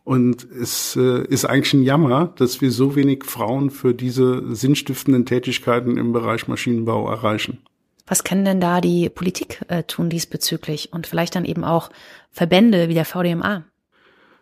Und 0.03 0.45
es 0.51 0.97
äh, 0.97 1.23
ist 1.27 1.45
eigentlich 1.45 1.73
ein 1.75 1.83
Jammer, 1.83 2.33
dass 2.35 2.59
wir 2.59 2.71
so 2.71 2.97
wenig 2.97 3.23
Frauen 3.23 3.69
für 3.69 3.93
diese 3.93 4.53
sinnstiftenden 4.53 5.25
Tätigkeiten 5.25 5.95
im 5.95 6.11
Bereich 6.11 6.49
Maschinenbau 6.49 7.09
erreichen. 7.09 7.59
Was 8.05 8.25
kann 8.25 8.43
denn 8.43 8.59
da 8.59 8.81
die 8.81 9.07
Politik 9.07 9.61
äh, 9.69 9.83
tun 9.83 10.09
diesbezüglich 10.09 10.91
und 10.91 11.07
vielleicht 11.07 11.35
dann 11.35 11.45
eben 11.45 11.63
auch 11.63 11.89
Verbände 12.31 12.89
wie 12.89 12.95
der 12.95 13.05
VDMA? 13.05 13.63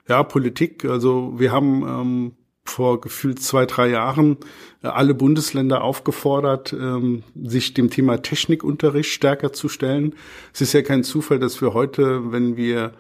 Ja, 0.08 0.24
Politik. 0.24 0.84
Also 0.84 1.34
wir 1.38 1.52
haben 1.52 1.84
ähm, 1.84 2.37
vor 2.70 3.02
gefühlt 3.02 3.42
zwei, 3.42 3.66
drei 3.66 3.90
Jahren 3.90 4.38
äh, 4.84 4.88
alle 4.88 5.14
Bundesländer 5.14 5.84
aufgefordert, 5.84 6.74
ähm, 6.74 7.24
sich 7.42 7.74
dem 7.74 7.90
Thema 7.90 8.22
Technikunterricht 8.22 9.12
stärker 9.12 9.54
zu 9.54 9.70
stellen. 9.70 10.16
Es 10.54 10.62
ist 10.62 10.74
ja 10.74 10.82
kein 10.82 11.04
Zufall, 11.04 11.40
dass 11.40 11.62
wir 11.62 11.74
heute, 11.74 12.32
wenn 12.32 12.58
wir 12.58 12.94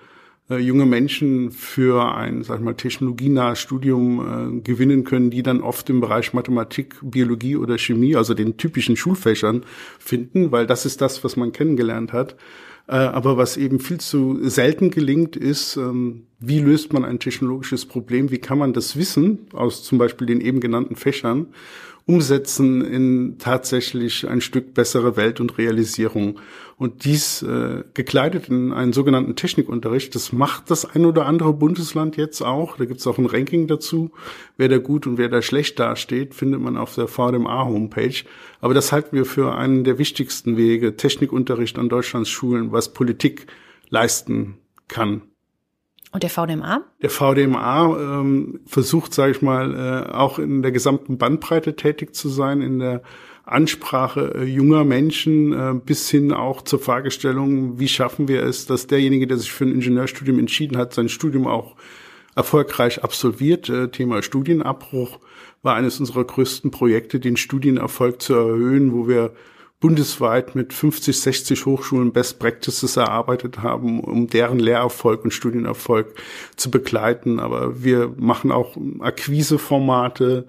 äh, 0.49 0.57
junge 0.57 0.85
Menschen 0.85 1.51
für 1.51 2.15
ein, 2.15 2.43
sag 2.43 2.59
ich 2.59 2.63
mal, 2.63 2.73
technologienahes 2.73 3.59
Studium 3.59 4.57
äh, 4.57 4.61
gewinnen 4.61 5.03
können, 5.03 5.29
die 5.29 5.43
dann 5.43 5.61
oft 5.61 5.89
im 5.89 5.99
Bereich 5.99 6.33
Mathematik, 6.33 6.95
Biologie 7.01 7.57
oder 7.57 7.77
Chemie, 7.77 8.15
also 8.15 8.33
den 8.33 8.57
typischen 8.57 8.95
Schulfächern 8.95 9.63
finden, 9.99 10.51
weil 10.51 10.65
das 10.65 10.85
ist 10.85 11.01
das, 11.01 11.23
was 11.23 11.35
man 11.35 11.51
kennengelernt 11.51 12.13
hat. 12.13 12.35
Äh, 12.87 12.95
aber 12.95 13.37
was 13.37 13.57
eben 13.57 13.79
viel 13.79 13.99
zu 13.99 14.47
selten 14.49 14.91
gelingt, 14.91 15.35
ist, 15.35 15.75
ähm, 15.75 16.27
wie 16.39 16.59
löst 16.59 16.93
man 16.93 17.03
ein 17.03 17.19
technologisches 17.19 17.85
Problem? 17.85 18.31
Wie 18.31 18.37
kann 18.37 18.57
man 18.57 18.73
das 18.73 18.95
Wissen 18.95 19.47
aus 19.53 19.83
zum 19.83 19.97
Beispiel 19.97 20.27
den 20.27 20.41
eben 20.41 20.59
genannten 20.59 20.95
Fächern 20.95 21.47
umsetzen 22.07 22.81
in 22.85 23.37
tatsächlich 23.37 24.27
ein 24.27 24.39
Stück 24.39 24.73
bessere 24.73 25.17
Welt 25.17 25.41
und 25.41 25.57
Realisierung. 25.57 26.39
Und 26.77 27.03
dies 27.03 27.41
äh, 27.41 27.83
gekleidet 27.93 28.47
in 28.47 28.71
einen 28.71 28.93
sogenannten 28.93 29.35
Technikunterricht, 29.35 30.15
das 30.15 30.31
macht 30.31 30.71
das 30.71 30.85
ein 30.85 31.05
oder 31.05 31.25
andere 31.25 31.51
Bundesland 31.53 32.15
jetzt 32.15 32.41
auch. 32.41 32.77
Da 32.77 32.85
gibt 32.85 33.01
es 33.01 33.07
auch 33.07 33.17
ein 33.17 33.25
Ranking 33.25 33.67
dazu. 33.67 34.11
Wer 34.55 34.69
da 34.69 34.77
gut 34.77 35.05
und 35.05 35.17
wer 35.17 35.27
da 35.27 35.41
schlecht 35.41 35.79
dasteht, 35.79 36.33
findet 36.33 36.61
man 36.61 36.77
auf 36.77 36.95
der 36.95 37.09
VDMA-Homepage. 37.09 38.23
Aber 38.61 38.73
das 38.73 38.93
halten 38.93 39.15
wir 39.15 39.25
für 39.25 39.55
einen 39.55 39.83
der 39.83 39.97
wichtigsten 39.97 40.55
Wege, 40.55 40.95
Technikunterricht 40.95 41.77
an 41.77 41.89
Deutschlands 41.89 42.29
Schulen, 42.29 42.71
was 42.71 42.93
Politik 42.93 43.47
leisten 43.89 44.57
kann. 44.87 45.23
Und 46.11 46.23
der 46.23 46.29
VDMA? 46.29 46.81
Der 47.01 47.09
VDMA 47.09 47.97
ähm, 47.99 48.61
versucht, 48.65 49.13
sage 49.13 49.31
ich 49.31 49.41
mal, 49.41 49.75
äh, 49.75 50.13
auch 50.13 50.39
in 50.39 50.61
der 50.61 50.71
gesamten 50.71 51.17
Bandbreite 51.17 51.75
tätig 51.75 52.15
zu 52.15 52.29
sein, 52.29 52.61
in 52.61 52.79
der 52.79 53.01
Ansprache 53.47 54.35
äh, 54.35 54.43
junger 54.43 54.83
Menschen 54.83 55.53
äh, 55.53 55.73
bis 55.73 56.09
hin 56.09 56.33
auch 56.33 56.61
zur 56.61 56.79
Fragestellung, 56.79 57.79
wie 57.79 57.87
schaffen 57.87 58.27
wir 58.27 58.43
es, 58.43 58.65
dass 58.65 58.87
derjenige, 58.87 59.25
der 59.25 59.37
sich 59.37 59.51
für 59.51 59.65
ein 59.65 59.73
Ingenieurstudium 59.73 60.39
entschieden 60.39 60.77
hat, 60.77 60.93
sein 60.93 61.09
Studium 61.09 61.47
auch 61.47 61.75
erfolgreich 62.35 63.03
absolviert. 63.03 63.69
Äh, 63.69 63.89
Thema 63.89 64.21
Studienabbruch 64.21 65.19
war 65.63 65.75
eines 65.75 65.99
unserer 65.99 66.25
größten 66.25 66.71
Projekte, 66.71 67.19
den 67.19 67.37
Studienerfolg 67.37 68.21
zu 68.21 68.33
erhöhen, 68.33 68.93
wo 68.93 69.07
wir 69.07 69.33
bundesweit 69.79 70.55
mit 70.55 70.73
50, 70.73 71.19
60 71.19 71.65
Hochschulen 71.65 72.11
Best 72.11 72.39
Practices 72.39 72.97
erarbeitet 72.97 73.59
haben, 73.59 73.99
um 73.99 74.27
deren 74.27 74.59
Lehrerfolg 74.59 75.23
und 75.23 75.31
Studienerfolg 75.31 76.15
zu 76.55 76.71
begleiten. 76.71 77.39
Aber 77.39 77.83
wir 77.83 78.13
machen 78.17 78.51
auch 78.51 78.75
Akquiseformate, 78.99 80.47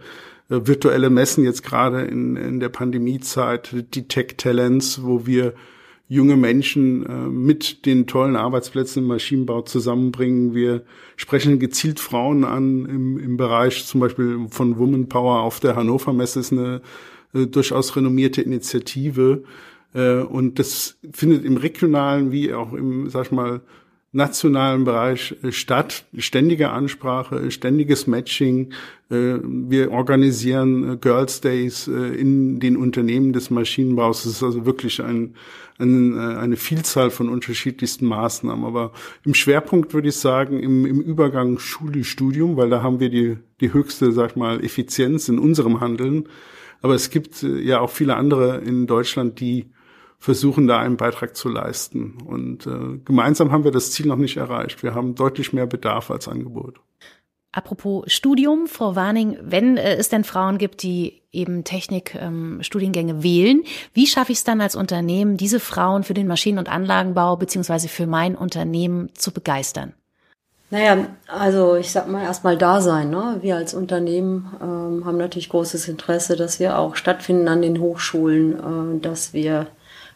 äh, 0.48 0.60
virtuelle 0.66 1.10
Messen 1.10 1.44
jetzt 1.44 1.62
gerade 1.62 2.02
in, 2.02 2.36
in 2.36 2.60
der 2.60 2.70
Pandemiezeit, 2.70 3.84
die 3.94 4.08
Tech 4.08 4.36
Talents, 4.38 5.02
wo 5.02 5.26
wir 5.26 5.52
junge 6.08 6.36
Menschen 6.36 7.04
äh, 7.04 7.28
mit 7.28 7.84
den 7.84 8.06
tollen 8.06 8.34
Arbeitsplätzen 8.34 9.02
im 9.02 9.08
Maschinenbau 9.08 9.60
zusammenbringen. 9.60 10.54
Wir 10.54 10.84
sprechen 11.16 11.58
gezielt 11.58 12.00
Frauen 12.00 12.44
an 12.44 12.86
im, 12.86 13.18
im 13.18 13.36
Bereich 13.36 13.84
zum 13.84 14.00
Beispiel 14.00 14.46
von 14.48 14.78
Woman 14.78 15.10
Power 15.10 15.40
auf 15.40 15.60
der 15.60 15.76
Hannover 15.76 16.14
Messe 16.14 16.40
ist 16.40 16.50
eine 16.50 16.80
äh, 17.34 17.46
durchaus 17.46 17.94
renommierte 17.96 18.42
Initiative. 18.42 19.44
Äh, 19.94 20.20
und 20.20 20.58
das 20.58 20.98
findet 21.12 21.44
im 21.44 21.56
regionalen 21.56 22.32
wie 22.32 22.52
auch 22.52 22.72
im, 22.72 23.08
sag 23.10 23.26
ich 23.26 23.32
mal, 23.32 23.60
nationalen 24.10 24.84
Bereich 24.84 25.34
äh, 25.42 25.52
statt. 25.52 26.04
Ständige 26.16 26.70
Ansprache, 26.70 27.50
ständiges 27.50 28.06
Matching. 28.06 28.72
Äh, 29.10 29.38
wir 29.42 29.90
organisieren 29.90 31.00
Girls 31.00 31.40
Days 31.40 31.86
in 31.86 32.60
den 32.60 32.76
Unternehmen 32.76 33.32
des 33.32 33.50
Maschinenbaus. 33.50 34.24
Es 34.24 34.36
ist 34.36 34.42
also 34.42 34.66
wirklich 34.66 35.02
ein, 35.02 35.34
ein, 35.78 36.18
eine 36.18 36.56
Vielzahl 36.56 37.10
von 37.10 37.28
unterschiedlichsten 37.28 38.06
Maßnahmen. 38.06 38.64
Aber 38.64 38.92
im 39.24 39.34
Schwerpunkt 39.34 39.94
würde 39.94 40.08
ich 40.08 40.16
sagen, 40.16 40.60
im, 40.60 40.86
im 40.86 41.00
Übergang 41.00 41.58
Schule-Studium, 41.58 42.56
weil 42.56 42.70
da 42.70 42.82
haben 42.82 43.00
wir 43.00 43.10
die, 43.10 43.36
die 43.60 43.72
höchste, 43.72 44.12
sag 44.12 44.30
ich 44.30 44.36
mal, 44.36 44.64
Effizienz 44.64 45.28
in 45.28 45.38
unserem 45.38 45.80
Handeln 45.80 46.28
aber 46.82 46.94
es 46.94 47.10
gibt 47.10 47.42
äh, 47.42 47.60
ja 47.60 47.80
auch 47.80 47.90
viele 47.90 48.16
andere 48.16 48.58
in 48.58 48.86
Deutschland, 48.86 49.40
die 49.40 49.70
versuchen, 50.18 50.66
da 50.66 50.78
einen 50.80 50.96
Beitrag 50.96 51.36
zu 51.36 51.48
leisten. 51.48 52.18
Und 52.24 52.66
äh, 52.66 52.98
gemeinsam 53.04 53.52
haben 53.52 53.64
wir 53.64 53.70
das 53.70 53.92
Ziel 53.92 54.06
noch 54.06 54.16
nicht 54.16 54.36
erreicht. 54.36 54.82
Wir 54.82 54.94
haben 54.94 55.14
deutlich 55.14 55.52
mehr 55.52 55.66
Bedarf 55.66 56.10
als 56.10 56.28
Angebot. 56.28 56.80
Apropos 57.50 58.04
Studium, 58.12 58.66
Frau 58.66 58.94
Warning, 58.94 59.38
wenn 59.40 59.76
äh, 59.76 59.94
es 59.94 60.08
denn 60.08 60.24
Frauen 60.24 60.58
gibt, 60.58 60.82
die 60.82 61.22
eben 61.32 61.64
Technik-Studiengänge 61.64 63.12
ähm, 63.12 63.22
wählen, 63.22 63.62
wie 63.94 64.06
schaffe 64.06 64.32
ich 64.32 64.38
es 64.38 64.44
dann 64.44 64.60
als 64.60 64.76
Unternehmen, 64.76 65.36
diese 65.36 65.60
Frauen 65.60 66.02
für 66.02 66.14
den 66.14 66.26
Maschinen- 66.26 66.58
und 66.58 66.68
Anlagenbau 66.68 67.36
beziehungsweise 67.36 67.88
für 67.88 68.06
mein 68.06 68.34
Unternehmen 68.34 69.10
zu 69.14 69.32
begeistern? 69.32 69.94
Naja, 70.70 71.06
also 71.26 71.76
ich 71.76 71.90
sag 71.90 72.08
mal 72.08 72.22
erstmal 72.22 72.58
da 72.58 72.80
sein. 72.82 73.08
Ne? 73.08 73.38
Wir 73.40 73.56
als 73.56 73.72
Unternehmen 73.72 74.52
ähm, 74.60 75.04
haben 75.06 75.16
natürlich 75.16 75.48
großes 75.48 75.88
Interesse, 75.88 76.36
dass 76.36 76.60
wir 76.60 76.78
auch 76.78 76.94
stattfinden 76.94 77.48
an 77.48 77.62
den 77.62 77.80
Hochschulen, 77.80 78.98
äh, 78.98 79.00
dass 79.00 79.32
wir 79.32 79.68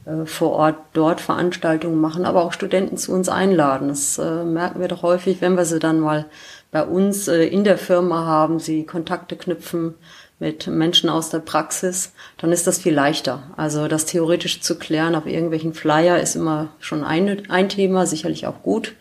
äh, 0.05 0.27
vor 0.27 0.51
Ort 0.53 0.77
dort 0.93 1.23
Veranstaltungen 1.23 2.01
machen, 2.01 2.27
aber 2.27 2.45
auch 2.45 2.53
Studenten 2.53 2.99
zu 2.99 3.13
uns 3.13 3.31
einladen. 3.31 3.89
Das 3.89 4.19
äh, 4.19 4.45
merken 4.45 4.81
wir 4.81 4.89
doch 4.89 5.03
häufig, 5.03 5.41
wenn 5.41 5.57
wir 5.57 5.65
sie 5.65 5.79
dann 5.79 6.01
mal 6.01 6.27
bei 6.71 6.85
uns 6.85 7.29
äh, 7.29 7.45
in 7.45 7.65
der 7.65 7.79
Firma 7.79 8.27
haben, 8.27 8.59
sie 8.59 8.85
Kontakte 8.85 9.37
knüpfen 9.37 9.95
mit 10.39 10.67
Menschen 10.67 11.09
aus 11.09 11.31
der 11.31 11.39
Praxis, 11.39 12.13
dann 12.37 12.53
ist 12.53 12.67
das 12.67 12.79
viel 12.79 12.93
leichter. 12.93 13.45
Also 13.57 13.87
das 13.87 14.07
theoretisch 14.07 14.61
zu 14.61 14.77
klären 14.77 15.15
auf 15.15 15.27
irgendwelchen 15.27 15.73
Flyer 15.73 16.19
ist 16.21 16.35
immer 16.35 16.71
schon 16.81 17.05
ein, 17.05 17.49
ein 17.49 17.69
Thema, 17.69 18.07
sicherlich 18.07 18.47
auch 18.47 18.63
gut. 18.63 18.95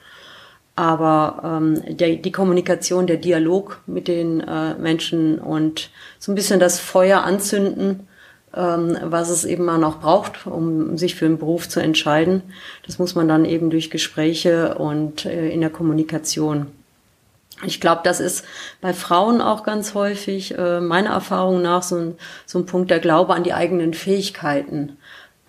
Aber 0.75 1.42
ähm, 1.44 1.98
der, 1.98 2.16
die 2.16 2.32
Kommunikation, 2.32 3.08
der 3.08 3.18
Dialog 3.18 3.82
mit 3.88 4.08
den 4.08 4.40
äh, 4.42 4.75
Menschen 4.75 5.38
und 5.38 5.90
so 6.18 6.32
ein 6.32 6.36
bisschen 6.36 6.60
das 6.60 6.80
Feuer 6.80 7.24
anzünden, 7.24 8.08
ähm, 8.54 8.98
was 9.04 9.30
es 9.30 9.46
eben 9.46 9.66
mal 9.66 9.78
noch 9.78 10.00
braucht, 10.00 10.48
um 10.48 10.98
sich 10.98 11.16
für 11.16 11.25
einen 11.25 11.38
Beruf 11.38 11.70
zu 11.70 11.80
entscheiden, 11.80 12.42
das 12.86 13.00
muss 13.00 13.16
man 13.16 13.28
dann 13.28 13.46
eben 13.46 13.70
durch 13.70 13.90
Gespräche 13.90 14.75
und 14.75 15.25
äh, 15.25 15.50
in 15.50 15.62
der 15.62 15.70
Kommunikation. 15.70 16.68
Ich 17.63 17.80
glaube, 17.80 18.01
das 18.04 18.20
ist 18.20 18.44
bei 18.82 18.94
Frauen 18.94 19.40
auch 19.40 19.63
ganz 19.63 19.94
häufig, 19.94 20.58
äh, 20.58 20.80
meiner 20.80 21.12
Erfahrung 21.12 21.62
nach, 21.62 21.84
so 21.84 21.96
ein, 21.96 22.16
so 22.46 22.60
ein 22.60 22.66
Punkt 22.66 22.90
der 22.90 23.00
Glaube 23.00 23.36
an 23.36 23.44
die 23.44 23.54
eigenen 23.54 23.94
Fähigkeiten. 23.94 24.98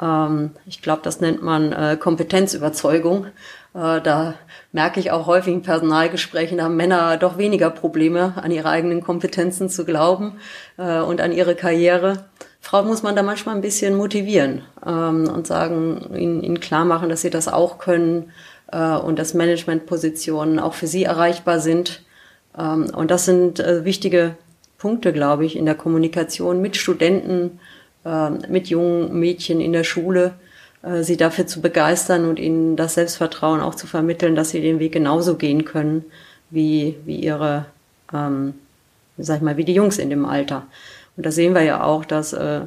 Ähm, 0.00 0.50
ich 0.66 0.82
glaube, 0.82 1.02
das 1.02 1.20
nennt 1.20 1.42
man 1.42 1.72
äh, 1.72 1.96
Kompetenzüberzeugung. 1.98 3.26
Äh, 3.74 4.00
da 4.00 4.34
merke 4.72 5.00
ich 5.00 5.10
auch 5.10 5.26
häufig 5.26 5.52
in 5.54 5.62
Personalgesprächen, 5.62 6.58
da 6.58 6.64
haben 6.64 6.76
Männer 6.76 7.16
doch 7.16 7.38
weniger 7.38 7.70
Probleme, 7.70 8.34
an 8.36 8.50
ihre 8.50 8.68
eigenen 8.68 9.02
Kompetenzen 9.02 9.68
zu 9.68 9.84
glauben 9.84 10.34
äh, 10.78 11.00
und 11.00 11.20
an 11.20 11.32
ihre 11.32 11.54
Karriere. 11.54 12.24
Frauen 12.60 12.86
muss 12.86 13.02
man 13.02 13.16
da 13.16 13.22
manchmal 13.22 13.54
ein 13.54 13.60
bisschen 13.60 13.96
motivieren 13.96 14.62
ähm, 14.86 15.28
und 15.28 15.46
sagen, 15.46 16.14
ihnen, 16.14 16.60
klar 16.60 16.84
machen, 16.84 17.08
dass 17.08 17.22
sie 17.22 17.30
das 17.30 17.48
auch 17.48 17.78
können 17.78 18.30
äh, 18.70 18.94
und 18.96 19.18
dass 19.18 19.34
Managementpositionen 19.34 20.58
auch 20.58 20.74
für 20.74 20.86
sie 20.86 21.04
erreichbar 21.04 21.58
sind. 21.58 22.02
Ähm, 22.56 22.86
und 22.94 23.10
das 23.10 23.24
sind 23.24 23.58
wichtige 23.58 24.36
Punkte, 24.82 25.12
glaube 25.12 25.44
ich, 25.44 25.56
in 25.56 25.64
der 25.64 25.76
Kommunikation 25.76 26.60
mit 26.60 26.76
Studenten, 26.76 27.60
äh, 28.04 28.30
mit 28.48 28.66
jungen 28.66 29.18
Mädchen 29.18 29.60
in 29.60 29.72
der 29.72 29.84
Schule, 29.84 30.34
äh, 30.82 31.02
sie 31.02 31.16
dafür 31.16 31.46
zu 31.46 31.60
begeistern 31.60 32.28
und 32.28 32.38
ihnen 32.38 32.76
das 32.76 32.94
Selbstvertrauen 32.94 33.60
auch 33.60 33.74
zu 33.74 33.86
vermitteln, 33.86 34.34
dass 34.34 34.50
sie 34.50 34.60
den 34.60 34.78
Weg 34.78 34.92
genauso 34.92 35.36
gehen 35.36 35.64
können 35.64 36.04
wie, 36.50 36.96
wie 37.04 37.16
ihre, 37.16 37.66
ähm, 38.12 38.54
sag 39.18 39.36
ich 39.36 39.42
mal, 39.42 39.56
wie 39.56 39.64
die 39.64 39.74
Jungs 39.74 39.98
in 39.98 40.10
dem 40.10 40.24
Alter. 40.24 40.66
Und 41.16 41.26
da 41.26 41.30
sehen 41.30 41.54
wir 41.54 41.62
ja 41.62 41.84
auch, 41.84 42.04
dass, 42.04 42.32
äh, 42.32 42.62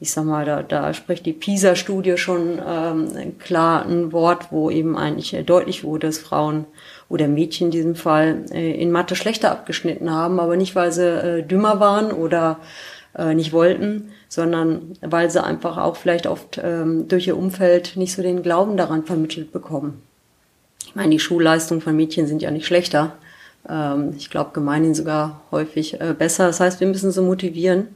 ich 0.00 0.12
sag 0.12 0.24
mal, 0.24 0.44
da, 0.44 0.62
da 0.62 0.94
spricht 0.94 1.26
die 1.26 1.32
PISA-Studie 1.32 2.18
schon 2.18 2.60
ähm, 2.64 3.38
klar 3.38 3.84
ein 3.84 4.12
Wort, 4.12 4.52
wo 4.52 4.70
eben 4.70 4.96
eigentlich 4.96 5.36
deutlich 5.44 5.82
wurde, 5.84 6.06
dass 6.06 6.18
Frauen 6.18 6.66
oder 7.08 7.26
Mädchen 7.26 7.68
in 7.68 7.70
diesem 7.72 7.96
Fall 7.96 8.44
äh, 8.52 8.80
in 8.80 8.92
Mathe 8.92 9.16
schlechter 9.16 9.50
abgeschnitten 9.50 10.10
haben, 10.10 10.38
aber 10.38 10.56
nicht, 10.56 10.76
weil 10.76 10.92
sie 10.92 11.38
äh, 11.38 11.42
dümmer 11.42 11.80
waren 11.80 12.12
oder 12.12 12.60
äh, 13.18 13.34
nicht 13.34 13.52
wollten, 13.52 14.10
sondern 14.28 14.94
weil 15.00 15.30
sie 15.30 15.42
einfach 15.42 15.76
auch 15.76 15.96
vielleicht 15.96 16.26
oft 16.26 16.60
ähm, 16.62 17.08
durch 17.08 17.26
ihr 17.26 17.36
Umfeld 17.36 17.96
nicht 17.96 18.14
so 18.14 18.22
den 18.22 18.42
Glauben 18.42 18.76
daran 18.76 19.04
vermittelt 19.04 19.52
bekommen. 19.52 20.00
Ich 20.86 20.94
meine, 20.94 21.10
die 21.10 21.18
Schulleistungen 21.18 21.82
von 21.82 21.96
Mädchen 21.96 22.26
sind 22.26 22.40
ja 22.40 22.50
nicht 22.50 22.66
schlechter. 22.66 23.14
Ähm, 23.68 24.14
ich 24.16 24.30
glaube, 24.30 24.50
gemeinhin 24.52 24.94
sogar 24.94 25.42
häufig 25.50 26.00
äh, 26.00 26.14
besser. 26.16 26.46
Das 26.46 26.60
heißt, 26.60 26.80
wir 26.80 26.86
müssen 26.86 27.10
sie 27.10 27.20
motivieren, 27.20 27.88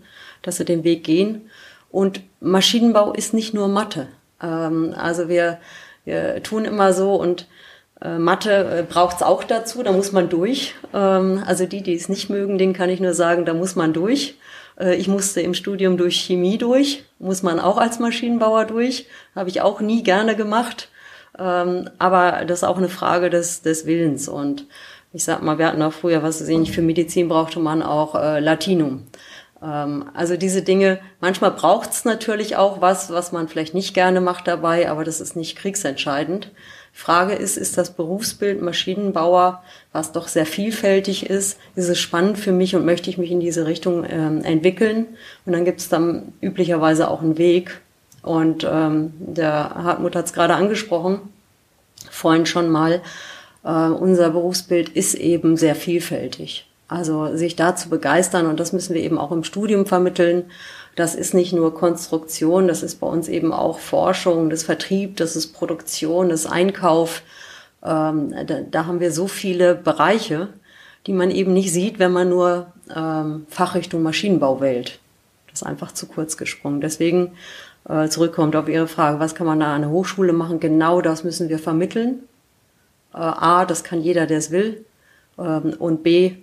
dass 0.42 0.56
sie 0.56 0.64
den 0.64 0.84
Weg 0.84 1.04
gehen. 1.04 1.42
Und 1.90 2.20
Maschinenbau 2.40 3.12
ist 3.12 3.32
nicht 3.32 3.54
nur 3.54 3.68
Mathe. 3.68 4.08
Ähm, 4.42 4.94
also 4.96 5.28
wir, 5.28 5.58
wir 6.04 6.42
tun 6.42 6.64
immer 6.64 6.92
so 6.92 7.14
und 7.14 7.46
äh, 8.00 8.18
Mathe 8.18 8.50
äh, 8.50 8.82
braucht's 8.82 9.22
auch 9.22 9.44
dazu, 9.44 9.82
da 9.82 9.92
muss 9.92 10.12
man 10.12 10.28
durch. 10.28 10.74
Ähm, 10.92 11.42
also 11.46 11.66
die, 11.66 11.82
die 11.82 11.94
es 11.94 12.08
nicht 12.08 12.28
mögen, 12.28 12.58
denen 12.58 12.72
kann 12.72 12.90
ich 12.90 13.00
nur 13.00 13.14
sagen, 13.14 13.44
da 13.44 13.54
muss 13.54 13.76
man 13.76 13.92
durch. 13.92 14.34
Äh, 14.78 14.96
ich 14.96 15.08
musste 15.08 15.40
im 15.40 15.54
Studium 15.54 15.96
durch 15.96 16.16
Chemie 16.20 16.58
durch, 16.58 17.04
muss 17.18 17.42
man 17.42 17.60
auch 17.60 17.78
als 17.78 17.98
Maschinenbauer 17.98 18.64
durch, 18.66 19.06
habe 19.34 19.48
ich 19.48 19.60
auch 19.60 19.80
nie 19.80 20.02
gerne 20.02 20.36
gemacht. 20.36 20.88
Ähm, 21.38 21.88
aber 21.98 22.44
das 22.46 22.58
ist 22.58 22.64
auch 22.64 22.78
eine 22.78 22.88
Frage 22.88 23.30
des, 23.30 23.62
des 23.62 23.86
Willens. 23.86 24.28
Und 24.28 24.66
ich 25.12 25.24
sag 25.24 25.42
mal, 25.42 25.58
wir 25.58 25.66
hatten 25.66 25.82
auch 25.82 25.92
früher, 25.92 26.22
was 26.22 26.40
weiß 26.40 26.48
ich 26.48 26.58
nicht, 26.58 26.74
für 26.74 26.82
Medizin 26.82 27.28
brauchte 27.28 27.60
man 27.60 27.82
auch 27.82 28.14
äh, 28.14 28.40
Latinum. 28.40 29.06
Ähm, 29.62 30.10
also 30.14 30.36
diese 30.36 30.62
Dinge, 30.62 31.00
manchmal 31.20 31.52
braucht's 31.52 32.04
natürlich 32.04 32.56
auch 32.56 32.80
was, 32.80 33.10
was 33.10 33.32
man 33.32 33.48
vielleicht 33.48 33.74
nicht 33.74 33.94
gerne 33.94 34.20
macht 34.20 34.46
dabei, 34.48 34.90
aber 34.90 35.04
das 35.04 35.20
ist 35.20 35.36
nicht 35.36 35.56
kriegsentscheidend. 35.56 36.50
Frage 36.92 37.32
ist, 37.32 37.56
ist 37.56 37.78
das 37.78 37.94
Berufsbild 37.94 38.60
Maschinenbauer, 38.60 39.62
was 39.92 40.12
doch 40.12 40.28
sehr 40.28 40.46
vielfältig 40.46 41.28
ist, 41.28 41.58
ist 41.74 41.88
es 41.88 41.98
spannend 41.98 42.38
für 42.38 42.52
mich 42.52 42.76
und 42.76 42.84
möchte 42.84 43.08
ich 43.10 43.18
mich 43.18 43.30
in 43.30 43.40
diese 43.40 43.66
Richtung 43.66 44.04
ähm, 44.08 44.44
entwickeln? 44.44 45.06
Und 45.46 45.52
dann 45.52 45.64
gibt 45.64 45.80
es 45.80 45.88
dann 45.88 46.32
üblicherweise 46.40 47.10
auch 47.10 47.22
einen 47.22 47.38
Weg. 47.38 47.80
Und 48.22 48.66
ähm, 48.70 49.14
der 49.18 49.74
Hartmut 49.74 50.14
hat 50.14 50.26
es 50.26 50.32
gerade 50.32 50.54
angesprochen, 50.54 51.20
vorhin 52.10 52.46
schon 52.46 52.68
mal, 52.68 53.00
äh, 53.64 53.68
unser 53.68 54.30
Berufsbild 54.30 54.90
ist 54.90 55.14
eben 55.14 55.56
sehr 55.56 55.74
vielfältig. 55.74 56.68
Also 56.88 57.34
sich 57.36 57.56
da 57.56 57.74
zu 57.74 57.88
begeistern 57.88 58.46
und 58.46 58.60
das 58.60 58.72
müssen 58.72 58.94
wir 58.94 59.02
eben 59.02 59.18
auch 59.18 59.32
im 59.32 59.44
Studium 59.44 59.86
vermitteln 59.86 60.44
das 60.96 61.14
ist 61.14 61.32
nicht 61.34 61.52
nur 61.52 61.74
Konstruktion, 61.74 62.68
das 62.68 62.82
ist 62.82 63.00
bei 63.00 63.06
uns 63.06 63.28
eben 63.28 63.52
auch 63.52 63.78
Forschung, 63.78 64.50
das 64.50 64.62
Vertrieb, 64.62 65.16
das 65.16 65.36
ist 65.36 65.52
Produktion, 65.52 66.28
das 66.28 66.46
Einkauf. 66.46 67.22
Ähm, 67.82 68.34
da, 68.46 68.60
da, 68.60 68.86
haben 68.86 69.00
wir 69.00 69.10
so 69.10 69.26
viele 69.26 69.74
Bereiche, 69.74 70.48
die 71.06 71.12
man 71.12 71.30
eben 71.30 71.52
nicht 71.52 71.72
sieht, 71.72 71.98
wenn 71.98 72.12
man 72.12 72.28
nur 72.28 72.72
ähm, 72.94 73.46
Fachrichtung 73.48 74.02
Maschinenbau 74.02 74.60
wählt. 74.60 75.00
Das 75.50 75.62
ist 75.62 75.66
einfach 75.66 75.92
zu 75.92 76.06
kurz 76.06 76.36
gesprungen. 76.36 76.80
Deswegen 76.80 77.32
äh, 77.88 78.08
zurückkommt 78.08 78.54
auf 78.54 78.68
Ihre 78.68 78.86
Frage, 78.86 79.18
was 79.18 79.34
kann 79.34 79.46
man 79.46 79.60
da 79.60 79.74
an 79.74 79.82
der 79.82 79.90
Hochschule 79.90 80.32
machen? 80.32 80.60
Genau 80.60 81.00
das 81.00 81.24
müssen 81.24 81.48
wir 81.48 81.58
vermitteln. 81.58 82.20
Äh, 83.14 83.18
A, 83.18 83.64
das 83.64 83.82
kann 83.82 84.00
jeder, 84.00 84.26
der 84.26 84.38
es 84.38 84.50
will. 84.50 84.84
Ähm, 85.38 85.74
und 85.78 86.02
B, 86.02 86.36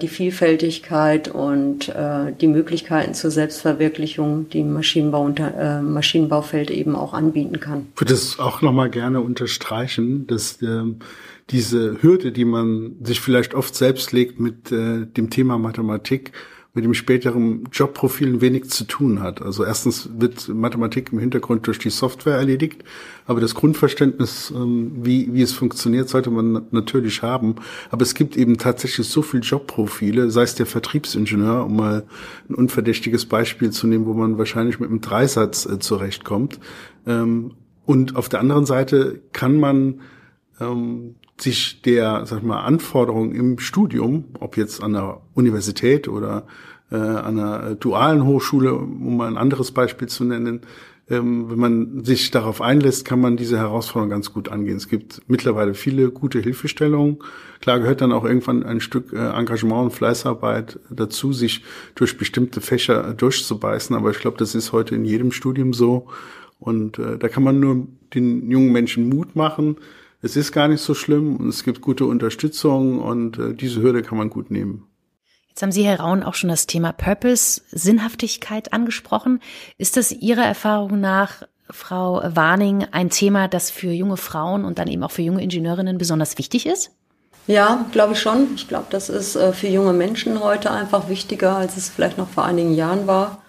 die 0.00 0.08
Vielfältigkeit 0.08 1.28
und 1.28 1.88
äh, 1.88 2.32
die 2.40 2.48
Möglichkeiten 2.48 3.14
zur 3.14 3.30
Selbstverwirklichung, 3.30 4.48
die 4.48 4.64
Maschinenbau 4.64 5.24
unter, 5.24 5.54
äh, 5.54 5.82
Maschinenbaufeld 5.82 6.70
eben 6.70 6.96
auch 6.96 7.14
anbieten 7.14 7.60
kann. 7.60 7.86
Ich 7.94 8.00
würde 8.00 8.14
es 8.14 8.38
auch 8.38 8.60
nochmal 8.60 8.90
gerne 8.90 9.20
unterstreichen, 9.20 10.26
dass 10.26 10.60
äh, 10.62 10.82
diese 11.50 12.02
Hürde, 12.02 12.32
die 12.32 12.44
man 12.44 12.96
sich 13.02 13.20
vielleicht 13.20 13.54
oft 13.54 13.74
selbst 13.74 14.12
legt 14.12 14.40
mit 14.40 14.70
äh, 14.72 15.06
dem 15.06 15.30
Thema 15.30 15.58
Mathematik, 15.58 16.32
mit 16.78 16.84
dem 16.84 16.94
späteren 16.94 17.64
Jobprofil 17.72 18.40
wenig 18.40 18.70
zu 18.70 18.84
tun 18.84 19.20
hat. 19.20 19.42
Also 19.42 19.64
erstens 19.64 20.10
wird 20.16 20.46
Mathematik 20.48 21.12
im 21.12 21.18
Hintergrund 21.18 21.66
durch 21.66 21.80
die 21.80 21.90
Software 21.90 22.36
erledigt, 22.36 22.84
aber 23.26 23.40
das 23.40 23.56
Grundverständnis, 23.56 24.52
ähm, 24.54 24.92
wie, 25.02 25.34
wie 25.34 25.42
es 25.42 25.52
funktioniert, 25.52 26.08
sollte 26.08 26.30
man 26.30 26.66
natürlich 26.70 27.22
haben. 27.22 27.56
Aber 27.90 28.02
es 28.02 28.14
gibt 28.14 28.36
eben 28.36 28.58
tatsächlich 28.58 29.08
so 29.08 29.22
viele 29.22 29.42
Jobprofile, 29.42 30.30
sei 30.30 30.42
es 30.42 30.54
der 30.54 30.66
Vertriebsingenieur, 30.66 31.64
um 31.64 31.74
mal 31.74 32.06
ein 32.48 32.54
unverdächtiges 32.54 33.26
Beispiel 33.26 33.70
zu 33.70 33.88
nehmen, 33.88 34.06
wo 34.06 34.14
man 34.14 34.38
wahrscheinlich 34.38 34.78
mit 34.78 34.88
einem 34.88 35.00
Dreisatz 35.00 35.66
äh, 35.66 35.80
zurechtkommt. 35.80 36.60
Ähm, 37.08 37.54
und 37.86 38.14
auf 38.14 38.28
der 38.28 38.38
anderen 38.38 38.66
Seite 38.66 39.20
kann 39.32 39.58
man 39.58 40.00
ähm, 40.60 41.16
sich 41.40 41.82
der, 41.82 42.26
sag 42.26 42.38
ich 42.38 42.44
mal, 42.44 42.60
Anforderungen 42.60 43.34
im 43.34 43.58
Studium, 43.58 44.24
ob 44.40 44.56
jetzt 44.56 44.82
an 44.82 44.92
der 44.92 45.20
Universität 45.34 46.08
oder 46.08 46.46
äh, 46.90 46.96
an 46.96 47.38
einer 47.38 47.74
dualen 47.74 48.24
Hochschule, 48.24 48.74
um 48.74 49.16
mal 49.16 49.28
ein 49.28 49.36
anderes 49.36 49.72
Beispiel 49.72 50.08
zu 50.08 50.24
nennen, 50.24 50.62
ähm, 51.10 51.50
wenn 51.50 51.58
man 51.58 52.04
sich 52.04 52.30
darauf 52.30 52.60
einlässt, 52.60 53.04
kann 53.04 53.20
man 53.20 53.36
diese 53.36 53.56
Herausforderung 53.56 54.10
ganz 54.10 54.32
gut 54.32 54.50
angehen. 54.50 54.76
Es 54.76 54.88
gibt 54.88 55.22
mittlerweile 55.26 55.74
viele 55.74 56.10
gute 56.10 56.40
Hilfestellungen. 56.40 57.18
Klar 57.60 57.80
gehört 57.80 58.02
dann 58.02 58.12
auch 58.12 58.24
irgendwann 58.24 58.62
ein 58.62 58.80
Stück 58.80 59.12
äh, 59.12 59.16
Engagement 59.16 59.84
und 59.84 59.90
Fleißarbeit 59.92 60.78
dazu, 60.90 61.32
sich 61.32 61.64
durch 61.94 62.18
bestimmte 62.18 62.60
Fächer 62.60 63.14
durchzubeißen. 63.14 63.96
Aber 63.96 64.10
ich 64.10 64.18
glaube, 64.18 64.36
das 64.36 64.54
ist 64.54 64.72
heute 64.72 64.94
in 64.94 65.04
jedem 65.04 65.32
Studium 65.32 65.72
so. 65.72 66.08
Und 66.58 66.98
äh, 66.98 67.16
da 67.16 67.28
kann 67.28 67.42
man 67.42 67.58
nur 67.58 67.86
den 68.14 68.50
jungen 68.50 68.72
Menschen 68.72 69.08
Mut 69.08 69.34
machen, 69.34 69.76
es 70.22 70.36
ist 70.36 70.52
gar 70.52 70.68
nicht 70.68 70.82
so 70.82 70.94
schlimm 70.94 71.36
und 71.36 71.48
es 71.48 71.64
gibt 71.64 71.80
gute 71.80 72.04
Unterstützung 72.04 73.00
und 73.00 73.38
äh, 73.38 73.54
diese 73.54 73.82
Hürde 73.82 74.02
kann 74.02 74.18
man 74.18 74.30
gut 74.30 74.50
nehmen. 74.50 74.84
Jetzt 75.48 75.62
haben 75.62 75.72
Sie, 75.72 75.84
Herr 75.84 76.00
Raun, 76.00 76.22
auch 76.22 76.34
schon 76.34 76.50
das 76.50 76.66
Thema 76.66 76.92
Purpose, 76.92 77.62
Sinnhaftigkeit 77.72 78.72
angesprochen. 78.72 79.40
Ist 79.76 79.96
das 79.96 80.12
Ihrer 80.12 80.44
Erfahrung 80.44 81.00
nach, 81.00 81.42
Frau 81.70 82.22
Warning, 82.24 82.86
ein 82.92 83.10
Thema, 83.10 83.48
das 83.48 83.70
für 83.70 83.90
junge 83.90 84.16
Frauen 84.16 84.64
und 84.64 84.78
dann 84.78 84.88
eben 84.88 85.02
auch 85.02 85.10
für 85.10 85.22
junge 85.22 85.42
Ingenieurinnen 85.42 85.98
besonders 85.98 86.38
wichtig 86.38 86.64
ist? 86.64 86.92
Ja, 87.46 87.86
glaube 87.92 88.12
ich 88.12 88.20
schon. 88.20 88.54
Ich 88.54 88.68
glaube, 88.68 88.86
das 88.90 89.08
ist 89.08 89.36
äh, 89.36 89.52
für 89.52 89.68
junge 89.68 89.92
Menschen 89.92 90.42
heute 90.42 90.70
einfach 90.70 91.08
wichtiger, 91.08 91.56
als 91.56 91.76
es 91.76 91.88
vielleicht 91.88 92.18
noch 92.18 92.28
vor 92.28 92.44
einigen 92.44 92.74
Jahren 92.74 93.06
war. 93.06 93.42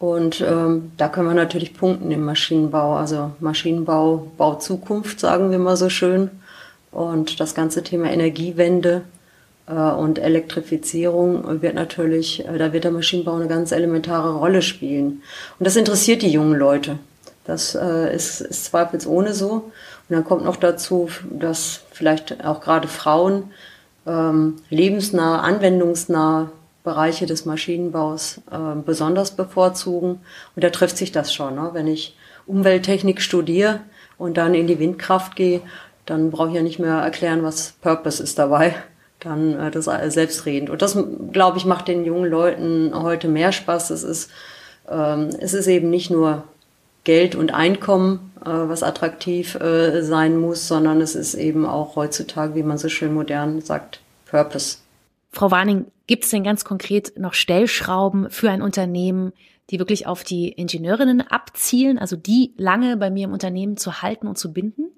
Und 0.00 0.40
ähm, 0.40 0.92
da 0.96 1.08
können 1.08 1.28
wir 1.28 1.34
natürlich 1.34 1.74
punkten 1.74 2.10
im 2.10 2.24
Maschinenbau. 2.24 2.96
Also 2.96 3.32
Maschinenbau, 3.38 4.32
Bau 4.38 4.54
Zukunft, 4.54 5.20
sagen 5.20 5.50
wir 5.50 5.58
mal 5.58 5.76
so 5.76 5.90
schön. 5.90 6.30
Und 6.90 7.38
das 7.38 7.54
ganze 7.54 7.82
Thema 7.82 8.10
Energiewende 8.10 9.02
äh, 9.66 9.74
und 9.74 10.18
Elektrifizierung 10.18 11.60
wird 11.60 11.74
natürlich, 11.74 12.48
äh, 12.48 12.56
da 12.56 12.72
wird 12.72 12.84
der 12.84 12.92
Maschinenbau 12.92 13.34
eine 13.34 13.46
ganz 13.46 13.72
elementare 13.72 14.36
Rolle 14.36 14.62
spielen. 14.62 15.22
Und 15.58 15.66
das 15.66 15.76
interessiert 15.76 16.22
die 16.22 16.32
jungen 16.32 16.58
Leute. 16.58 16.98
Das 17.44 17.74
äh, 17.74 18.14
ist, 18.14 18.40
ist 18.40 18.64
zweifelsohne 18.64 19.34
so. 19.34 19.50
Und 19.50 20.16
dann 20.16 20.24
kommt 20.24 20.46
noch 20.46 20.56
dazu, 20.56 21.10
dass 21.30 21.82
vielleicht 21.92 22.42
auch 22.42 22.62
gerade 22.62 22.88
Frauen 22.88 23.50
ähm, 24.06 24.56
lebensnah, 24.70 25.40
anwendungsnah 25.42 26.50
Bereiche 26.82 27.26
des 27.26 27.44
Maschinenbaus 27.44 28.40
äh, 28.50 28.80
besonders 28.84 29.32
bevorzugen. 29.32 30.20
Und 30.56 30.64
da 30.64 30.70
trifft 30.70 30.96
sich 30.96 31.12
das 31.12 31.32
schon. 31.34 31.56
Ne? 31.56 31.70
Wenn 31.72 31.86
ich 31.86 32.16
Umwelttechnik 32.46 33.20
studiere 33.20 33.80
und 34.18 34.36
dann 34.36 34.54
in 34.54 34.66
die 34.66 34.78
Windkraft 34.78 35.36
gehe, 35.36 35.60
dann 36.06 36.30
brauche 36.30 36.48
ich 36.48 36.54
ja 36.54 36.62
nicht 36.62 36.78
mehr 36.78 36.96
erklären, 36.96 37.42
was 37.42 37.74
Purpose 37.80 38.22
ist 38.22 38.38
dabei. 38.38 38.74
Dann 39.20 39.58
äh, 39.58 39.70
das 39.70 39.84
selbstredend. 39.84 40.70
Und 40.70 40.82
das, 40.82 40.98
glaube 41.32 41.58
ich, 41.58 41.66
macht 41.66 41.88
den 41.88 42.04
jungen 42.04 42.30
Leuten 42.30 42.92
heute 42.94 43.28
mehr 43.28 43.52
Spaß. 43.52 43.90
Es 43.90 44.02
ist, 44.02 44.30
ähm, 44.88 45.30
es 45.38 45.54
ist 45.54 45.66
eben 45.66 45.90
nicht 45.90 46.10
nur 46.10 46.44
Geld 47.04 47.34
und 47.34 47.52
Einkommen, 47.52 48.32
äh, 48.40 48.48
was 48.48 48.82
attraktiv 48.82 49.54
äh, 49.56 50.02
sein 50.02 50.38
muss, 50.38 50.66
sondern 50.66 51.00
es 51.00 51.14
ist 51.14 51.34
eben 51.34 51.66
auch 51.66 51.96
heutzutage, 51.96 52.54
wie 52.54 52.62
man 52.62 52.78
so 52.78 52.88
schön 52.88 53.12
modern 53.14 53.60
sagt, 53.60 54.00
Purpose. 54.26 54.78
Frau 55.30 55.50
Warning, 55.50 55.86
gibt 56.06 56.24
es 56.24 56.30
denn 56.30 56.44
ganz 56.44 56.64
konkret 56.64 57.18
noch 57.18 57.34
Stellschrauben 57.34 58.30
für 58.30 58.50
ein 58.50 58.62
Unternehmen, 58.62 59.32
die 59.70 59.78
wirklich 59.78 60.06
auf 60.06 60.24
die 60.24 60.48
Ingenieurinnen 60.48 61.20
abzielen, 61.20 61.98
also 61.98 62.16
die 62.16 62.54
lange 62.56 62.96
bei 62.96 63.10
mir 63.10 63.26
im 63.26 63.32
Unternehmen 63.32 63.76
zu 63.76 64.02
halten 64.02 64.26
und 64.26 64.36
zu 64.36 64.52
binden? 64.52 64.90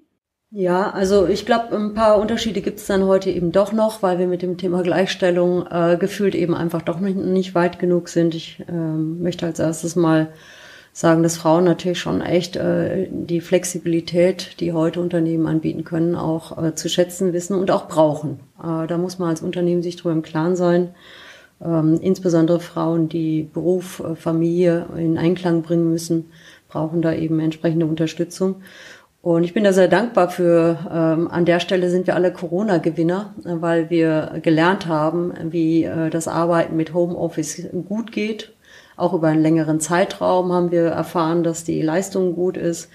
Ja, 0.55 0.91
also 0.91 1.27
ich 1.27 1.47
glaube, 1.47 1.75
ein 1.75 1.95
paar 1.95 2.19
Unterschiede 2.19 2.61
gibt 2.61 2.77
es 2.77 2.85
dann 2.85 3.05
heute 3.05 3.31
eben 3.31 3.51
doch 3.51 3.73
noch, 3.73 4.03
weil 4.03 4.19
wir 4.19 4.27
mit 4.27 4.43
dem 4.43 4.57
Thema 4.57 4.83
Gleichstellung 4.83 5.65
äh, 5.65 5.97
gefühlt 5.99 6.35
eben 6.35 6.53
einfach 6.53 6.83
doch 6.83 6.99
nicht, 6.99 7.17
nicht 7.17 7.55
weit 7.55 7.79
genug 7.79 8.07
sind. 8.07 8.35
Ich 8.35 8.63
ähm, 8.67 9.19
möchte 9.21 9.47
als 9.47 9.57
erstes 9.57 9.95
mal 9.95 10.31
sagen, 10.93 11.23
dass 11.23 11.37
Frauen 11.37 11.63
natürlich 11.63 11.99
schon 11.99 12.21
echt 12.21 12.55
äh, 12.55 13.07
die 13.09 13.41
Flexibilität, 13.41 14.59
die 14.59 14.73
heute 14.73 15.01
Unternehmen 15.01 15.47
anbieten 15.47 15.83
können, 15.83 16.15
auch 16.15 16.63
äh, 16.63 16.75
zu 16.75 16.87
schätzen 16.87 17.33
wissen 17.33 17.57
und 17.57 17.71
auch 17.71 17.87
brauchen. 17.87 18.39
Äh, 18.63 18.85
da 18.87 18.97
muss 18.99 19.17
man 19.17 19.29
als 19.29 19.41
Unternehmen 19.41 19.81
sich 19.81 19.95
darüber 19.95 20.13
im 20.13 20.21
Klaren 20.21 20.55
sein. 20.55 20.93
Ähm, 21.63 21.99
insbesondere 21.99 22.59
Frauen, 22.59 23.09
die 23.09 23.49
Beruf, 23.51 24.01
äh, 24.01 24.15
Familie 24.15 24.85
in 24.95 25.17
Einklang 25.17 25.63
bringen 25.63 25.89
müssen, 25.89 26.25
brauchen 26.67 27.01
da 27.01 27.11
eben 27.11 27.39
entsprechende 27.39 27.87
Unterstützung. 27.87 28.57
Und 29.23 29.45
ich 29.45 29.53
bin 29.53 29.63
da 29.63 29.73
sehr 29.73 29.87
dankbar 29.87 30.29
für, 30.29 30.77
ähm, 30.91 31.27
an 31.29 31.45
der 31.45 31.61
Stelle 31.61 31.89
sind 31.89 32.05
wir 32.05 32.15
alle 32.15 32.33
Corona-Gewinner, 32.33 33.33
weil 33.43 33.89
wir 33.89 34.39
gelernt 34.43 34.85
haben, 34.87 35.33
wie 35.49 35.85
äh, 35.85 36.09
das 36.09 36.27
Arbeiten 36.27 36.75
mit 36.75 36.93
Homeoffice 36.93 37.67
gut 37.87 38.11
geht. 38.11 38.52
Auch 38.95 39.13
über 39.13 39.27
einen 39.27 39.41
längeren 39.41 39.79
Zeitraum 39.79 40.51
haben 40.51 40.71
wir 40.71 40.85
erfahren, 40.85 41.43
dass 41.43 41.63
die 41.63 41.81
Leistung 41.81 42.35
gut 42.35 42.57
ist. 42.57 42.89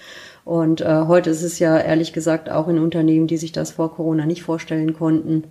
Und 0.45 0.81
äh, 0.81 1.03
heute 1.07 1.29
ist 1.29 1.43
es 1.43 1.59
ja 1.59 1.77
ehrlich 1.77 2.13
gesagt 2.13 2.49
auch 2.49 2.67
in 2.67 2.79
Unternehmen, 2.79 3.27
die 3.27 3.37
sich 3.37 3.51
das 3.51 3.71
vor 3.71 3.93
Corona 3.93 4.25
nicht 4.25 4.43
vorstellen 4.43 4.93
konnten, 4.93 5.43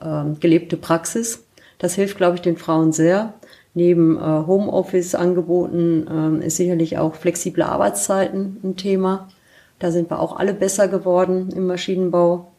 ähm, 0.00 0.38
gelebte 0.40 0.76
Praxis. 0.76 1.44
Das 1.78 1.94
hilft, 1.94 2.16
glaube 2.16 2.36
ich, 2.36 2.42
den 2.42 2.56
Frauen 2.56 2.92
sehr. 2.92 3.34
Neben 3.74 4.16
äh, 4.18 4.20
Homeoffice-Angeboten 4.20 6.06
ähm, 6.10 6.42
ist 6.42 6.56
sicherlich 6.56 6.98
auch 6.98 7.14
flexible 7.14 7.62
Arbeitszeiten 7.62 8.58
ein 8.62 8.76
Thema. 8.76 9.28
Da 9.78 9.90
sind 9.90 10.10
wir 10.10 10.20
auch 10.20 10.38
alle 10.38 10.54
besser 10.54 10.88
geworden 10.88 11.50
im 11.56 11.66
Maschinenbau. 11.66 12.51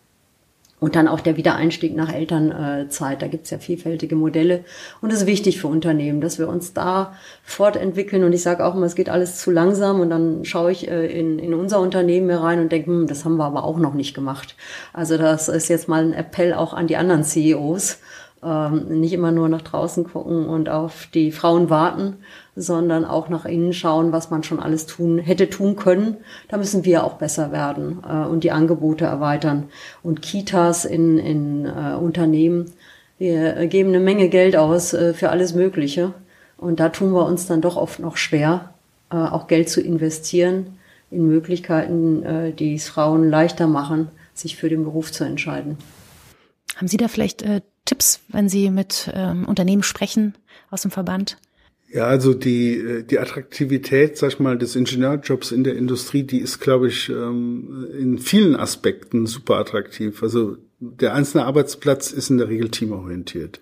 Und 0.84 0.98
dann 0.98 1.08
auch 1.08 1.22
der 1.22 1.38
Wiedereinstieg 1.38 1.96
nach 1.96 2.12
Elternzeit. 2.12 3.22
Da 3.22 3.30
gibt's 3.30 3.50
ja 3.52 3.58
vielfältige 3.58 4.18
Modelle. 4.18 4.66
Und 5.00 5.14
es 5.14 5.22
ist 5.22 5.28
wichtig 5.28 5.62
für 5.62 5.70
Unternehmen, 5.70 6.20
dass 6.20 6.40
wir 6.40 6.50
uns 6.50 6.74
da 6.74 7.16
fortentwickeln. 7.42 8.26
Und 8.26 8.34
ich 8.34 8.42
sage 8.42 8.66
auch 8.66 8.76
immer, 8.76 8.86
es 8.86 8.96
geht 8.96 9.08
alles 9.08 9.40
zu 9.40 9.50
langsam. 9.50 10.02
Und 10.02 10.10
dann 10.10 10.44
schaue 10.44 10.74
ich 10.74 10.90
äh, 10.90 11.06
in, 11.06 11.40
in 11.40 11.54
unser 11.54 11.80
Unternehmen 11.80 12.30
hier 12.30 12.42
rein 12.42 12.60
und 12.60 12.74
denke, 12.74 12.88
hm, 12.88 13.08
das 13.08 13.24
haben 13.24 13.38
wir 13.38 13.46
aber 13.46 13.64
auch 13.64 13.78
noch 13.78 13.94
nicht 13.94 14.14
gemacht. 14.14 14.58
Also 14.92 15.18
das 15.18 15.48
ist 15.48 15.70
jetzt 15.70 15.88
mal 15.88 16.04
ein 16.04 16.12
Appell 16.12 16.54
auch 16.54 16.74
an 16.74 16.88
die 16.88 16.98
anderen 16.98 17.24
CEOs. 17.24 18.00
Ähm, 18.44 19.00
nicht 19.00 19.14
immer 19.14 19.32
nur 19.32 19.48
nach 19.48 19.62
draußen 19.62 20.04
gucken 20.04 20.48
und 20.48 20.68
auf 20.68 21.08
die 21.14 21.32
Frauen 21.32 21.70
warten, 21.70 22.18
sondern 22.56 23.06
auch 23.06 23.30
nach 23.30 23.46
innen 23.46 23.74
schauen, 23.74 24.12
was 24.12 24.32
man 24.32 24.44
schon 24.44 24.60
alles 24.60 24.86
tun, 24.86 25.18
hätte 25.18 25.50
tun 25.50 25.76
können. 25.76 26.18
Da 26.50 26.58
müssen 26.58 26.84
wir 26.84 27.04
auch 27.06 27.14
besser 27.14 27.52
werden 27.52 28.00
äh, 28.08 28.26
und 28.26 28.44
die 28.44 28.52
Angebote 28.52 29.06
erweitern. 29.06 29.66
Und 30.02 30.22
Kitas 30.22 30.84
in, 30.84 31.18
in 31.20 31.66
äh, 31.66 31.96
Unternehmen, 31.96 32.72
wir 33.18 33.68
geben 33.68 33.90
eine 33.90 34.02
Menge 34.02 34.28
Geld 34.28 34.58
aus 34.58 34.94
äh, 34.94 35.14
für 35.14 35.30
alles 35.30 35.54
Mögliche. 35.54 36.14
Und 36.58 36.80
da 36.80 36.90
tun 36.90 37.14
wir 37.14 37.26
uns 37.26 37.48
dann 37.48 37.62
doch 37.62 37.78
oft 37.78 38.00
noch 38.00 38.18
schwer, 38.18 38.74
äh, 39.10 39.16
auch 39.16 39.48
Geld 39.48 39.70
zu 39.70 39.80
investieren 39.80 40.78
in 41.12 41.28
Möglichkeiten, 41.28 42.24
äh, 42.24 42.52
die 42.52 42.76
es 42.76 42.90
Frauen 42.90 43.30
leichter 43.30 43.68
machen, 43.68 44.10
sich 44.34 44.58
für 44.58 44.68
den 44.68 44.84
Beruf 44.84 45.12
zu 45.12 45.24
entscheiden. 45.24 45.78
Haben 46.76 46.88
Sie 46.88 46.98
da 46.98 47.08
vielleicht 47.08 47.44
äh, 47.44 47.62
Tipps, 47.86 48.22
wenn 48.30 48.50
Sie 48.50 48.70
mit 48.70 49.12
ähm, 49.14 49.46
Unternehmen 49.46 49.84
sprechen 49.84 50.36
aus 50.70 50.84
dem 50.84 50.92
Verband? 50.92 51.38
Ja, 51.94 52.08
also 52.08 52.34
die, 52.34 52.78
äh, 52.78 53.04
die 53.04 53.20
Attraktivität, 53.20 54.18
sag 54.18 54.30
ich 54.30 54.40
mal, 54.40 54.58
des 54.58 54.76
Ingenieurjobs 54.76 55.52
in 55.52 55.64
der 55.64 55.76
Industrie, 55.76 56.24
die 56.24 56.40
ist, 56.40 56.60
glaube 56.60 56.88
ich, 56.88 57.10
ähm, 57.10 57.88
in 57.98 58.18
vielen 58.18 58.56
Aspekten 58.56 59.28
super 59.28 59.58
attraktiv. 59.58 60.24
Also 60.24 60.58
der 60.80 61.14
einzelne 61.14 61.46
Arbeitsplatz 61.46 62.12
ist 62.12 62.32
in 62.32 62.40
der 62.40 62.50
Regel 62.50 62.70
teamorientiert. 62.70 63.62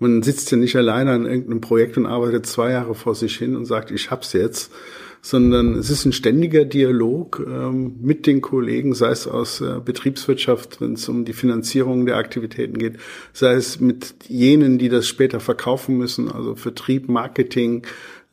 Man 0.00 0.22
sitzt 0.22 0.50
ja 0.50 0.58
nicht 0.58 0.76
alleine 0.76 1.12
an 1.12 1.26
irgendeinem 1.26 1.60
Projekt 1.60 1.96
und 1.96 2.06
arbeitet 2.06 2.46
zwei 2.46 2.70
Jahre 2.72 2.94
vor 2.94 3.14
sich 3.14 3.36
hin 3.36 3.56
und 3.56 3.64
sagt, 3.64 3.90
ich 3.90 4.10
hab's 4.10 4.32
jetzt, 4.32 4.72
sondern 5.20 5.74
es 5.74 5.90
ist 5.90 6.04
ein 6.04 6.12
ständiger 6.12 6.64
Dialog 6.64 7.44
ähm, 7.46 7.96
mit 8.00 8.26
den 8.26 8.40
Kollegen, 8.40 8.94
sei 8.94 9.10
es 9.10 9.26
aus 9.26 9.60
äh, 9.60 9.80
Betriebswirtschaft, 9.84 10.80
wenn 10.80 10.94
es 10.94 11.08
um 11.08 11.24
die 11.24 11.32
Finanzierung 11.32 12.06
der 12.06 12.16
Aktivitäten 12.16 12.78
geht, 12.78 12.96
sei 13.32 13.54
es 13.54 13.80
mit 13.80 14.14
jenen, 14.28 14.78
die 14.78 14.88
das 14.88 15.06
später 15.06 15.40
verkaufen 15.40 15.98
müssen, 15.98 16.30
also 16.30 16.54
Vertrieb, 16.54 17.08
Marketing, 17.08 17.84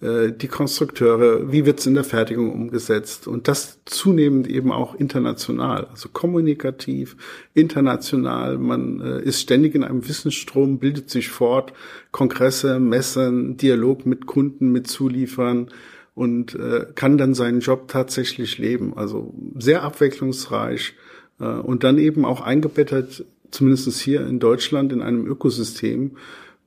äh, 0.02 0.32
die 0.32 0.48
Konstrukteure, 0.48 1.52
wie 1.52 1.66
wird 1.66 1.80
es 1.80 1.88
in 1.88 1.94
der 1.94 2.04
Fertigung 2.04 2.52
umgesetzt 2.52 3.28
und 3.28 3.48
das 3.48 3.80
zunehmend 3.86 4.48
eben 4.48 4.72
auch 4.72 4.96
international, 4.96 5.86
also 5.86 6.10
kommunikativ, 6.10 7.16
international. 7.54 8.58
Man 8.58 9.02
äh, 9.02 9.22
ist 9.22 9.42
ständig 9.42 9.74
in 9.74 9.84
einem 9.84 10.08
Wissensstrom, 10.08 10.80
bildet 10.80 11.10
sich 11.10 11.30
fort, 11.30 11.74
Kongresse, 12.12 12.80
Messen, 12.80 13.58
Dialog 13.58 14.06
mit 14.06 14.26
Kunden, 14.26 14.72
mit 14.72 14.88
Zulieferern 14.88 15.70
und 16.16 16.56
äh, 16.56 16.88
kann 16.96 17.18
dann 17.18 17.34
seinen 17.34 17.60
Job 17.60 17.90
tatsächlich 17.90 18.58
leben. 18.58 18.98
Also 18.98 19.34
sehr 19.58 19.84
abwechslungsreich 19.84 20.94
äh, 21.40 21.46
und 21.46 21.84
dann 21.84 21.98
eben 21.98 22.26
auch 22.26 22.42
eingebettet, 22.42 23.26
zumindest 23.52 24.00
hier 24.00 24.26
in 24.26 24.40
Deutschland, 24.40 24.92
in 24.94 25.02
einem 25.02 25.28
Ökosystem, 25.28 26.12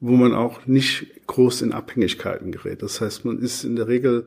wo 0.01 0.13
man 0.13 0.35
auch 0.35 0.67
nicht 0.67 1.27
groß 1.27 1.63
in 1.63 1.73
Abhängigkeiten 1.73 2.53
gerät. 2.53 2.83
Das 2.83 3.01
heißt, 3.01 3.25
man 3.25 3.39
ist 3.39 3.65
in 3.65 3.75
der 3.75 3.89
Regel, 3.89 4.27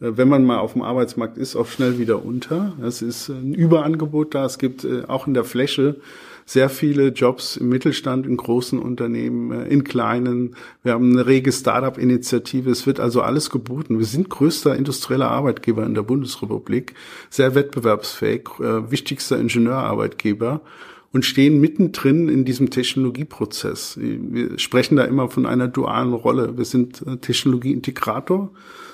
äh, 0.00 0.12
wenn 0.16 0.28
man 0.28 0.44
mal 0.44 0.58
auf 0.58 0.72
dem 0.72 0.82
Arbeitsmarkt 0.82 1.36
ist, 1.36 1.54
auch 1.54 1.68
schnell 1.68 1.98
wieder 1.98 2.24
unter. 2.24 2.74
Es 2.82 3.02
ist 3.02 3.28
ein 3.28 3.52
Überangebot 3.52 4.34
da. 4.34 4.46
Es 4.46 4.58
gibt 4.58 4.84
äh, 4.84 5.02
auch 5.06 5.26
in 5.26 5.34
der 5.34 5.44
Fläche 5.44 5.96
sehr 6.44 6.68
viele 6.68 7.08
Jobs 7.08 7.56
im 7.56 7.68
Mittelstand, 7.68 8.26
in 8.26 8.36
großen 8.36 8.78
Unternehmen, 8.78 9.52
äh, 9.52 9.68
in 9.68 9.84
kleinen. 9.84 10.56
Wir 10.82 10.92
haben 10.92 11.12
eine 11.12 11.26
rege 11.26 11.52
Start-up-Initiative. 11.52 12.70
Es 12.70 12.86
wird 12.86 13.00
also 13.00 13.22
alles 13.22 13.50
geboten. 13.50 13.98
Wir 13.98 14.06
sind 14.06 14.30
größter 14.30 14.76
industrieller 14.76 15.30
Arbeitgeber 15.30 15.84
in 15.84 15.94
der 15.94 16.02
Bundesrepublik, 16.02 16.94
sehr 17.30 17.54
wettbewerbsfähig, 17.54 18.48
äh, 18.60 18.90
wichtigster 18.90 19.38
Ingenieurarbeitgeber 19.38 20.60
und 21.12 21.24
stehen 21.24 21.60
mittendrin 21.60 22.28
in 22.28 22.44
diesem 22.44 22.70
Technologieprozess. 22.70 23.98
Wir 24.00 24.58
sprechen 24.58 24.96
da 24.96 25.04
immer 25.04 25.28
von 25.28 25.46
einer 25.46 25.68
dualen 25.68 26.14
Rolle. 26.14 26.56
Wir 26.56 26.64
sind 26.64 27.04
äh, 27.06 27.18
Technologieintegrator. 27.18 28.50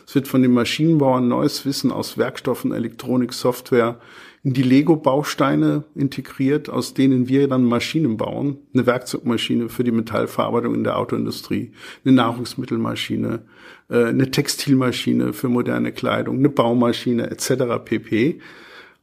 Es 0.07 0.15
wird 0.15 0.27
von 0.27 0.43
den 0.43 0.53
Maschinenbauern 0.53 1.29
neues 1.29 1.65
Wissen 1.65 1.93
aus 1.93 2.19
Werkstoffen, 2.19 2.73
Elektronik, 2.73 3.33
Software 3.33 4.01
in 4.43 4.53
die 4.53 4.63
Lego-Bausteine 4.63 5.85
integriert, 5.95 6.71
aus 6.71 6.95
denen 6.95 7.29
wir 7.29 7.49
dann 7.49 7.65
Maschinen 7.65 8.17
bauen. 8.17 8.59
Eine 8.73 8.87
Werkzeugmaschine 8.87 9.69
für 9.69 9.85
die 9.85 9.91
Metallverarbeitung 9.91 10.75
in 10.75 10.85
der 10.85 10.97
Autoindustrie, 10.97 11.73
eine 12.05 12.15
Nahrungsmittelmaschine, 12.15 13.43
äh, 13.91 14.05
eine 14.05 14.31
Textilmaschine 14.31 15.33
für 15.33 15.49
moderne 15.49 15.93
Kleidung, 15.93 16.39
eine 16.39 16.49
Baumaschine 16.49 17.31
etc. 17.31 17.85
pp. 17.85 18.41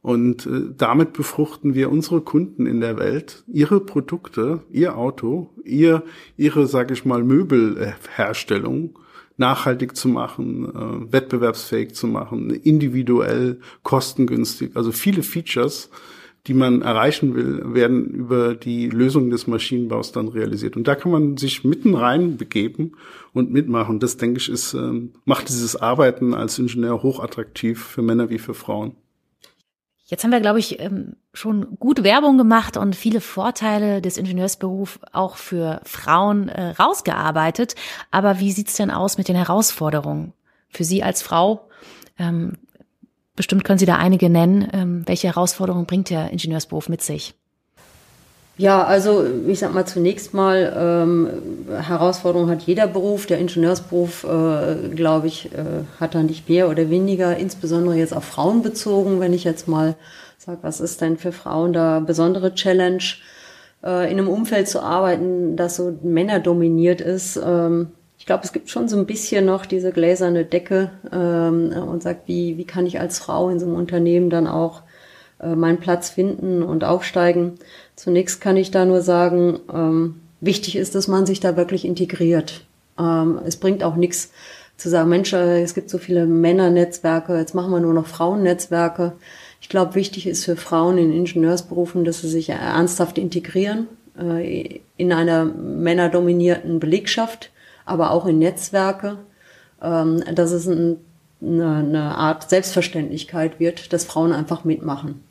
Und 0.02 0.46
äh, 0.46 0.72
damit 0.76 1.12
befruchten 1.12 1.74
wir 1.74 1.90
unsere 1.90 2.20
Kunden 2.20 2.66
in 2.66 2.80
der 2.80 2.98
Welt, 2.98 3.42
ihre 3.48 3.80
Produkte, 3.80 4.60
ihr 4.70 4.96
Auto, 4.96 5.50
ihr, 5.64 6.04
ihre, 6.36 6.66
sage 6.66 6.94
ich 6.94 7.04
mal, 7.04 7.24
Möbelherstellung 7.24 8.98
nachhaltig 9.36 9.96
zu 9.96 10.08
machen, 10.08 10.64
äh, 10.64 11.12
wettbewerbsfähig 11.12 11.94
zu 11.94 12.06
machen, 12.06 12.50
individuell, 12.50 13.60
kostengünstig. 13.82 14.76
Also 14.76 14.92
viele 14.92 15.22
Features, 15.22 15.90
die 16.46 16.54
man 16.54 16.82
erreichen 16.82 17.34
will, 17.34 17.74
werden 17.74 18.06
über 18.06 18.54
die 18.54 18.88
Lösung 18.88 19.30
des 19.30 19.46
Maschinenbaus 19.46 20.12
dann 20.12 20.28
realisiert. 20.28 20.76
Und 20.76 20.86
da 20.86 20.94
kann 20.94 21.12
man 21.12 21.36
sich 21.36 21.64
mitten 21.64 21.94
rein 21.94 22.36
begeben 22.36 22.92
und 23.32 23.50
mitmachen. 23.50 23.98
Das, 23.98 24.16
denke 24.16 24.38
ich, 24.38 24.48
ist, 24.48 24.74
äh, 24.74 24.92
macht 25.24 25.48
dieses 25.48 25.76
Arbeiten 25.76 26.32
als 26.32 26.58
Ingenieur 26.58 27.02
hochattraktiv 27.02 27.82
für 27.82 28.02
Männer 28.02 28.30
wie 28.30 28.38
für 28.38 28.54
Frauen. 28.54 28.94
Jetzt 30.08 30.22
haben 30.22 30.30
wir, 30.30 30.40
glaube 30.40 30.60
ich, 30.60 30.78
ähm, 30.78 31.16
schon 31.32 31.78
gut 31.80 32.04
Werbung 32.04 32.38
gemacht 32.38 32.76
und 32.76 32.94
viele 32.94 33.20
Vorteile 33.20 34.00
des 34.00 34.18
Ingenieursberufs 34.18 35.00
auch 35.12 35.36
für 35.36 35.80
Frauen 35.84 36.48
äh, 36.48 36.70
rausgearbeitet. 36.70 37.74
Aber 38.12 38.38
wie 38.38 38.52
sieht's 38.52 38.76
denn 38.76 38.92
aus 38.92 39.18
mit 39.18 39.26
den 39.26 39.34
Herausforderungen 39.34 40.32
für 40.68 40.84
Sie 40.84 41.02
als 41.02 41.22
Frau? 41.22 41.68
Ähm, 42.20 42.52
bestimmt 43.34 43.64
können 43.64 43.80
Sie 43.80 43.86
da 43.86 43.96
einige 43.96 44.30
nennen. 44.30 44.68
Ähm, 44.72 45.02
welche 45.06 45.26
Herausforderungen 45.26 45.86
bringt 45.86 46.10
der 46.10 46.30
Ingenieursberuf 46.30 46.88
mit 46.88 47.02
sich? 47.02 47.34
Ja, 48.58 48.84
also 48.84 49.26
ich 49.46 49.58
sag 49.58 49.74
mal 49.74 49.84
zunächst 49.84 50.32
mal, 50.32 50.74
ähm, 50.74 51.28
Herausforderung 51.78 52.48
hat 52.48 52.62
jeder 52.62 52.86
Beruf. 52.86 53.26
Der 53.26 53.38
Ingenieursberuf, 53.38 54.24
äh, 54.24 54.88
glaube 54.94 55.26
ich, 55.26 55.52
äh, 55.52 55.84
hat 56.00 56.14
da 56.14 56.22
nicht 56.22 56.48
mehr 56.48 56.70
oder 56.70 56.88
weniger, 56.88 57.36
insbesondere 57.36 57.96
jetzt 57.96 58.16
auf 58.16 58.24
Frauen 58.24 58.62
bezogen. 58.62 59.20
Wenn 59.20 59.34
ich 59.34 59.44
jetzt 59.44 59.68
mal 59.68 59.94
sage, 60.38 60.58
was 60.62 60.80
ist 60.80 61.02
denn 61.02 61.18
für 61.18 61.32
Frauen 61.32 61.74
da 61.74 62.00
besondere 62.00 62.54
Challenge, 62.54 63.02
äh, 63.84 64.10
in 64.10 64.18
einem 64.18 64.28
Umfeld 64.28 64.68
zu 64.68 64.80
arbeiten, 64.80 65.56
das 65.56 65.76
so 65.76 65.98
männerdominiert 66.02 67.02
ist. 67.02 67.38
Ähm, 67.44 67.88
ich 68.18 68.24
glaube, 68.24 68.44
es 68.44 68.52
gibt 68.54 68.70
schon 68.70 68.88
so 68.88 68.96
ein 68.96 69.06
bisschen 69.06 69.44
noch 69.44 69.66
diese 69.66 69.92
gläserne 69.92 70.46
Decke 70.46 70.90
ähm, 71.12 71.72
und 71.88 72.02
sagt, 72.02 72.26
wie, 72.26 72.56
wie 72.56 72.64
kann 72.64 72.86
ich 72.86 72.98
als 73.00 73.18
Frau 73.18 73.50
in 73.50 73.60
so 73.60 73.66
einem 73.66 73.76
Unternehmen 73.76 74.30
dann 74.30 74.46
auch 74.46 74.82
meinen 75.38 75.78
Platz 75.78 76.08
finden 76.08 76.62
und 76.62 76.84
aufsteigen. 76.84 77.54
Zunächst 77.94 78.40
kann 78.40 78.56
ich 78.56 78.70
da 78.70 78.84
nur 78.84 79.02
sagen, 79.02 79.58
ähm, 79.72 80.20
wichtig 80.40 80.76
ist, 80.76 80.94
dass 80.94 81.08
man 81.08 81.26
sich 81.26 81.40
da 81.40 81.56
wirklich 81.56 81.84
integriert. 81.84 82.64
Ähm, 82.98 83.40
es 83.44 83.56
bringt 83.56 83.84
auch 83.84 83.96
nichts 83.96 84.32
zu 84.76 84.88
sagen, 84.88 85.08
Mensch, 85.08 85.32
äh, 85.32 85.62
es 85.62 85.74
gibt 85.74 85.90
so 85.90 85.98
viele 85.98 86.26
Männernetzwerke, 86.26 87.36
jetzt 87.38 87.54
machen 87.54 87.72
wir 87.72 87.80
nur 87.80 87.94
noch 87.94 88.06
Frauennetzwerke. 88.06 89.12
Ich 89.60 89.68
glaube, 89.68 89.94
wichtig 89.94 90.26
ist 90.26 90.44
für 90.44 90.56
Frauen 90.56 90.98
in 90.98 91.12
Ingenieursberufen, 91.12 92.04
dass 92.04 92.20
sie 92.20 92.28
sich 92.28 92.50
ernsthaft 92.50 93.18
integrieren 93.18 93.88
äh, 94.18 94.80
in 94.96 95.12
einer 95.12 95.44
männerdominierten 95.44 96.78
Belegschaft, 96.78 97.50
aber 97.84 98.10
auch 98.10 98.26
in 98.26 98.38
Netzwerke, 98.38 99.18
ähm, 99.82 100.22
dass 100.34 100.52
es 100.52 100.66
ein, 100.66 100.98
eine, 101.40 101.76
eine 101.76 102.16
Art 102.16 102.48
Selbstverständlichkeit 102.48 103.60
wird, 103.60 103.92
dass 103.92 104.04
Frauen 104.04 104.32
einfach 104.32 104.64
mitmachen. 104.64 105.22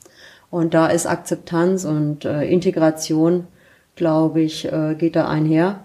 Und 0.50 0.74
da 0.74 0.86
ist 0.86 1.06
Akzeptanz 1.06 1.84
und 1.84 2.24
äh, 2.24 2.44
Integration, 2.44 3.46
glaube 3.96 4.40
ich, 4.40 4.70
äh, 4.70 4.94
geht 4.94 5.16
da 5.16 5.28
einher. 5.28 5.80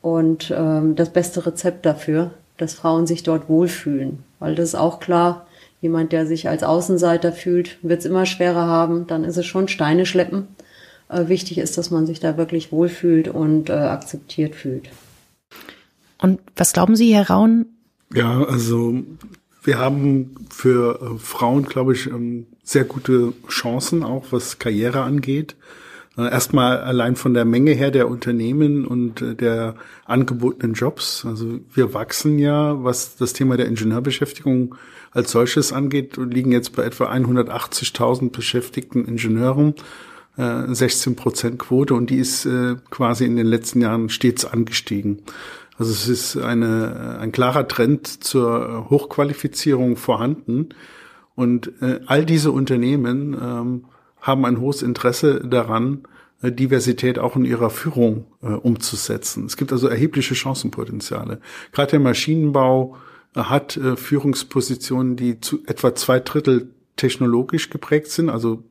Und 0.00 0.52
ähm, 0.56 0.96
das 0.96 1.10
beste 1.10 1.46
Rezept 1.46 1.86
dafür, 1.86 2.32
dass 2.56 2.74
Frauen 2.74 3.06
sich 3.06 3.22
dort 3.22 3.48
wohlfühlen. 3.48 4.24
Weil 4.40 4.54
das 4.56 4.70
ist 4.70 4.74
auch 4.74 4.98
klar, 4.98 5.46
jemand, 5.80 6.12
der 6.12 6.26
sich 6.26 6.48
als 6.48 6.64
Außenseiter 6.64 7.32
fühlt, 7.32 7.78
wird 7.82 8.00
es 8.00 8.06
immer 8.06 8.26
schwerer 8.26 8.66
haben. 8.66 9.06
Dann 9.06 9.24
ist 9.24 9.36
es 9.36 9.46
schon 9.46 9.68
Steine 9.68 10.06
schleppen. 10.06 10.48
Äh, 11.08 11.28
wichtig 11.28 11.58
ist, 11.58 11.78
dass 11.78 11.90
man 11.90 12.06
sich 12.06 12.20
da 12.20 12.36
wirklich 12.36 12.72
wohlfühlt 12.72 13.28
und 13.28 13.70
äh, 13.70 13.74
akzeptiert 13.74 14.54
fühlt. 14.54 14.88
Und 16.20 16.40
was 16.56 16.72
glauben 16.72 16.96
Sie, 16.96 17.14
Herr 17.14 17.28
Raun? 17.28 17.66
Ja, 18.14 18.44
also 18.44 18.94
wir 19.62 19.78
haben 19.78 20.34
für 20.50 21.00
äh, 21.00 21.18
Frauen, 21.18 21.64
glaube 21.64 21.92
ich, 21.92 22.06
ähm, 22.06 22.46
sehr 22.62 22.84
gute 22.84 23.32
Chancen, 23.48 24.02
auch 24.02 24.26
was 24.30 24.58
Karriere 24.58 25.02
angeht. 25.02 25.56
Äh, 26.16 26.30
erstmal 26.30 26.78
allein 26.78 27.16
von 27.16 27.32
der 27.34 27.44
Menge 27.44 27.72
her 27.72 27.90
der 27.90 28.08
Unternehmen 28.08 28.84
und 28.84 29.22
äh, 29.22 29.34
der 29.34 29.76
angebotenen 30.04 30.74
Jobs. 30.74 31.24
Also 31.24 31.60
wir 31.72 31.94
wachsen 31.94 32.38
ja, 32.38 32.82
was 32.82 33.16
das 33.16 33.32
Thema 33.32 33.56
der 33.56 33.66
Ingenieurbeschäftigung 33.66 34.74
als 35.12 35.30
solches 35.30 35.72
angeht, 35.72 36.18
und 36.18 36.32
liegen 36.32 36.52
jetzt 36.52 36.74
bei 36.74 36.84
etwa 36.84 37.10
180.000 37.12 38.30
beschäftigten 38.30 39.04
Ingenieuren, 39.04 39.74
16 40.34 41.14
Prozent 41.14 41.58
Quote 41.58 41.92
und 41.92 42.08
die 42.08 42.16
ist 42.16 42.48
quasi 42.88 43.26
in 43.26 43.36
den 43.36 43.44
letzten 43.44 43.82
Jahren 43.82 44.08
stets 44.08 44.46
angestiegen. 44.46 45.18
Also 45.82 45.94
es 45.94 46.06
ist 46.06 46.36
eine, 46.36 47.18
ein 47.18 47.32
klarer 47.32 47.66
Trend 47.66 48.06
zur 48.22 48.88
Hochqualifizierung 48.88 49.96
vorhanden. 49.96 50.68
Und 51.34 51.72
äh, 51.82 51.98
all 52.06 52.24
diese 52.24 52.52
Unternehmen 52.52 53.34
ähm, 53.34 53.86
haben 54.20 54.44
ein 54.44 54.60
hohes 54.60 54.82
Interesse 54.82 55.40
daran, 55.40 56.04
äh, 56.40 56.52
Diversität 56.52 57.18
auch 57.18 57.34
in 57.34 57.44
ihrer 57.44 57.68
Führung 57.68 58.26
äh, 58.42 58.52
umzusetzen. 58.52 59.46
Es 59.46 59.56
gibt 59.56 59.72
also 59.72 59.88
erhebliche 59.88 60.36
Chancenpotenziale. 60.36 61.40
Gerade 61.72 61.90
der 61.90 62.00
Maschinenbau 62.00 62.96
äh, 63.34 63.40
hat 63.40 63.76
äh, 63.76 63.96
Führungspositionen, 63.96 65.16
die 65.16 65.40
zu 65.40 65.64
etwa 65.66 65.96
zwei 65.96 66.20
Drittel 66.20 66.70
technologisch 66.94 67.70
geprägt 67.70 68.12
sind, 68.12 68.30
also 68.30 68.62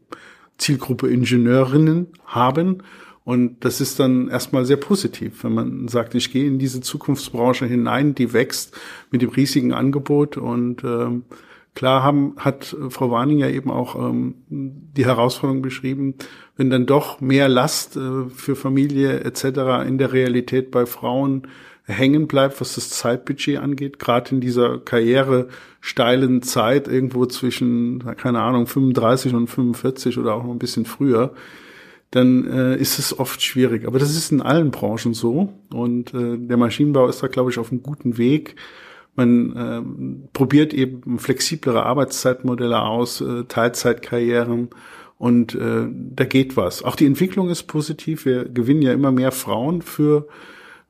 Zielgruppe 0.58 1.10
Ingenieurinnen 1.10 2.08
haben 2.26 2.84
und 3.24 3.64
das 3.64 3.82
ist 3.82 4.00
dann 4.00 4.30
erstmal 4.30 4.66
sehr 4.66 4.78
positiv, 4.78 5.44
wenn 5.44 5.54
man 5.54 5.88
sagt, 5.88 6.16
ich 6.16 6.32
gehe 6.32 6.48
in 6.48 6.58
diese 6.58 6.82
Zukunftsbranche 6.82 7.66
hinein, 7.66 8.16
die 8.16 8.34
wächst 8.34 8.76
mit 9.12 9.22
dem 9.22 9.30
riesigen 9.30 9.74
Angebot. 9.74 10.38
Und 10.38 10.84
ähm, 10.84 11.26
klar 11.76 12.02
haben, 12.02 12.34
hat 12.38 12.76
Frau 12.90 13.12
Warning 13.12 13.38
ja 13.38 13.48
eben 13.48 13.70
auch 13.70 13.96
ähm, 13.96 14.36
die 14.50 15.06
Herausforderung 15.06 15.62
beschrieben, 15.62 16.16
wenn 16.58 16.72
dann 16.72 16.88
doch 16.88 17.22
mehr 17.22 17.48
Last 17.48 17.96
äh, 17.96 18.28
für 18.30 18.56
Familie 18.56 19.20
etc. 19.20 19.86
in 19.88 20.00
der 20.00 20.14
Realität 20.14 20.72
bei 20.72 20.88
Frauen 20.88 21.48
hängen 21.86 22.28
bleibt, 22.28 22.60
was 22.60 22.76
das 22.76 22.90
Zeitbudget 22.90 23.60
angeht, 23.60 24.00
gerade 24.00 24.32
in 24.36 24.42
dieser 24.42 24.80
Karriere 24.80 25.48
steilen 25.80 26.42
Zeit 26.42 26.88
irgendwo 26.88 27.26
zwischen, 27.28 28.04
keine 28.18 28.42
Ahnung, 28.42 28.66
35 28.66 29.34
und 29.34 29.48
45 29.48 30.18
oder 30.18 30.36
auch 30.36 30.44
noch 30.44 30.52
ein 30.52 30.60
bisschen 30.60 30.86
früher, 30.86 31.34
dann 32.12 32.46
äh, 32.46 32.76
ist 32.76 33.00
es 33.00 33.18
oft 33.18 33.42
schwierig. 33.42 33.88
Aber 33.88 33.98
das 33.98 34.12
ist 34.12 34.32
in 34.32 34.42
allen 34.42 34.72
Branchen 34.72 35.14
so. 35.14 35.54
Und 35.74 36.14
äh, 36.14 36.38
der 36.38 36.58
Maschinenbau 36.58 37.08
ist 37.08 37.24
da, 37.24 37.28
glaube 37.28 37.52
ich, 37.52 37.58
auf 37.58 37.72
einem 37.72 37.84
guten 37.84 38.18
Weg. 38.18 38.56
Man 39.16 39.56
äh, 39.56 40.30
probiert 40.34 40.74
eben 40.74 41.20
flexiblere 41.20 41.84
Arbeitszeitmodelle 41.84 42.82
aus, 42.82 43.22
äh, 43.22 43.44
Teilzeitkarrieren 43.46 44.70
und 45.18 45.54
äh, 45.54 45.88
da 45.92 46.26
geht 46.26 46.58
was. 46.58 46.82
Auch 46.82 46.96
die 46.96 47.06
Entwicklung 47.06 47.50
ist 47.50 47.64
positiv. 47.64 48.26
Wir 48.26 48.46
gewinnen 48.46 48.82
ja 48.82 48.94
immer 48.94 49.12
mehr 49.12 49.32
Frauen 49.32 49.82
für 49.82 50.28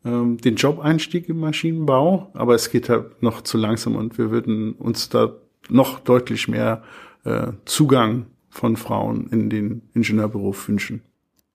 ähm, 0.05 0.37
den 0.37 0.55
Job-Einstieg 0.55 1.29
im 1.29 1.39
Maschinenbau, 1.39 2.29
aber 2.33 2.55
es 2.55 2.69
geht 2.69 2.89
halt 2.89 3.21
noch 3.21 3.41
zu 3.41 3.57
langsam 3.57 3.95
und 3.95 4.17
wir 4.17 4.31
würden 4.31 4.73
uns 4.73 5.09
da 5.09 5.35
noch 5.69 5.99
deutlich 5.99 6.47
mehr 6.47 6.83
äh, 7.23 7.47
Zugang 7.65 8.27
von 8.49 8.77
Frauen 8.77 9.27
in 9.31 9.49
den 9.49 9.81
Ingenieurberuf 9.93 10.67
wünschen. 10.67 11.01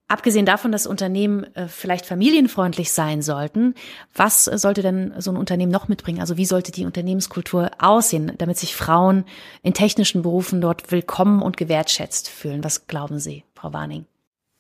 Abgesehen 0.09 0.47
davon, 0.47 0.71
dass 0.71 0.87
Unternehmen 0.87 1.53
äh, 1.57 1.67
vielleicht 1.67 2.07
familienfreundlich 2.07 2.93
sein 2.93 3.23
sollten, 3.23 3.75
was 4.15 4.45
sollte 4.45 4.83
denn 4.83 5.13
so 5.19 5.33
ein 5.33 5.37
Unternehmen 5.37 5.73
noch 5.73 5.89
mitbringen? 5.89 6.21
Also 6.21 6.37
wie 6.37 6.45
sollte 6.45 6.71
die 6.71 6.87
Unternehmenskultur 6.87 7.71
aussehen, 7.79 8.33
damit 8.39 8.57
sich 8.57 8.77
Frauen 8.77 9.25
in 9.65 9.75
technischen 9.75 10.23
Berufen 10.23 10.61
dort 10.61 10.93
willkommen 10.93 11.43
und 11.43 11.57
gewertschätzt 11.57 12.29
fühlen? 12.29 12.63
Was 12.63 12.87
glauben 12.87 13.19
Sie, 13.19 13.43
Frau 13.55 13.73
Warning? 13.73 14.07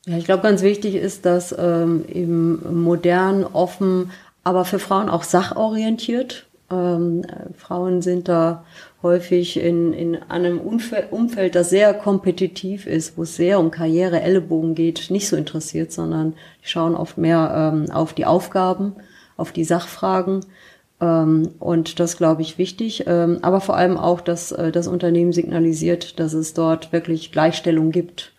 Ja, 0.07 0.17
ich 0.17 0.25
glaube, 0.25 0.43
ganz 0.43 0.63
wichtig 0.63 0.97
ist, 0.97 1.25
dass 1.27 1.55
ähm, 1.57 2.05
eben 2.09 2.83
modern, 2.83 3.45
offen, 3.45 4.11
aber 4.43 4.65
für 4.65 4.81
Frauen 4.81 5.09
auch 5.09 5.23
sachorientiert. 5.23 6.46
Ähm, 6.71 7.23
Frauen 7.57 8.03
sind 8.03 8.29
da 8.29 8.65
häufig 9.03 9.59
in, 9.59 9.93
in 9.93 10.17
einem 10.17 10.61
Umfeld, 10.61 11.55
das 11.55 11.71
sehr 11.71 11.95
kompetitiv 11.95 12.87
ist, 12.87 13.17
wo 13.17 13.23
es 13.23 13.37
sehr 13.37 13.61
um 13.61 13.71
Karriere, 13.71 14.21
Ellenbogen 14.21 14.75
geht, 14.75 15.11
nicht 15.11 15.29
so 15.29 15.37
interessiert, 15.37 15.93
sondern 15.93 16.35
die 16.63 16.69
schauen 16.69 16.97
oft 16.97 17.19
mehr 17.19 17.73
ähm, 17.75 17.91
auf 17.93 18.15
die 18.15 18.27
Aufgaben, 18.27 18.97
auf 19.37 19.53
die 19.53 19.65
Sachfragen. 19.65 20.45
Ähm, 21.01 21.51
und 21.61 22.01
das 22.01 22.17
glaube 22.17 22.43
ich 22.43 22.59
wichtig. 22.59 23.05
Ähm, 23.07 23.39
aber 23.43 23.61
vor 23.61 23.77
allem 23.77 23.97
auch, 23.97 24.21
dass 24.21 24.51
äh, 24.51 24.73
das 24.73 24.89
Unternehmen 24.89 25.33
signalisiert, 25.33 26.19
dass 26.19 26.33
es 26.33 26.55
dort 26.55 26.93
wirklich 26.93 27.33
Gleichstellung 27.33 27.93
gibt. 27.93 28.33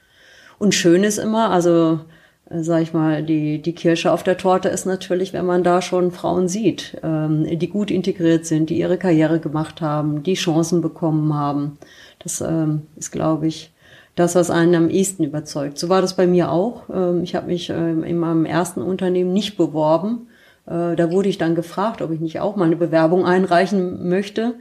Und 0.59 0.73
schön 0.73 1.03
ist 1.03 1.17
immer, 1.17 1.51
also 1.51 2.01
sag 2.49 2.81
ich 2.81 2.93
mal, 2.93 3.23
die, 3.23 3.61
die 3.61 3.73
Kirsche 3.73 4.11
auf 4.11 4.23
der 4.23 4.37
Torte 4.37 4.69
ist 4.69 4.85
natürlich, 4.85 5.33
wenn 5.33 5.45
man 5.45 5.63
da 5.63 5.81
schon 5.81 6.11
Frauen 6.11 6.47
sieht, 6.47 6.97
ähm, 7.03 7.45
die 7.59 7.69
gut 7.69 7.91
integriert 7.91 8.45
sind, 8.45 8.69
die 8.69 8.77
ihre 8.77 8.97
Karriere 8.97 9.39
gemacht 9.39 9.81
haben, 9.81 10.23
die 10.23 10.35
Chancen 10.35 10.81
bekommen 10.81 11.33
haben. 11.33 11.77
Das 12.19 12.41
ähm, 12.41 12.83
ist, 12.95 13.11
glaube 13.11 13.47
ich, 13.47 13.73
das, 14.15 14.35
was 14.35 14.49
einen 14.49 14.75
am 14.75 14.89
ehesten 14.89 15.23
überzeugt. 15.23 15.77
So 15.77 15.89
war 15.89 16.01
das 16.01 16.15
bei 16.15 16.25
mir 16.25 16.51
auch. 16.51 16.83
Ähm, 16.93 17.23
ich 17.23 17.35
habe 17.35 17.47
mich 17.47 17.69
ähm, 17.69 18.03
in 18.03 18.17
meinem 18.17 18.45
ersten 18.45 18.81
Unternehmen 18.81 19.33
nicht 19.33 19.57
beworben. 19.57 20.27
Äh, 20.67 20.95
da 20.95 21.11
wurde 21.11 21.29
ich 21.29 21.37
dann 21.37 21.55
gefragt, 21.55 22.01
ob 22.01 22.11
ich 22.11 22.19
nicht 22.19 22.39
auch 22.39 22.55
mal 22.55 22.65
eine 22.65 22.75
Bewerbung 22.75 23.25
einreichen 23.25 24.07
möchte 24.07 24.55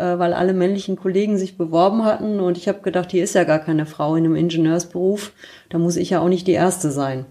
äh, 0.00 0.18
weil 0.18 0.32
alle 0.32 0.54
männlichen 0.54 0.96
Kollegen 0.96 1.36
sich 1.36 1.56
beworben 1.56 2.04
hatten 2.04 2.40
und 2.40 2.56
ich 2.56 2.68
habe 2.68 2.80
gedacht, 2.80 3.10
hier 3.10 3.22
ist 3.22 3.34
ja 3.34 3.44
gar 3.44 3.58
keine 3.58 3.86
Frau 3.86 4.16
in 4.16 4.24
einem 4.24 4.36
Ingenieursberuf, 4.36 5.32
da 5.68 5.78
muss 5.78 5.96
ich 5.96 6.10
ja 6.10 6.20
auch 6.20 6.28
nicht 6.28 6.46
die 6.46 6.52
Erste 6.52 6.90
sein. 6.90 7.26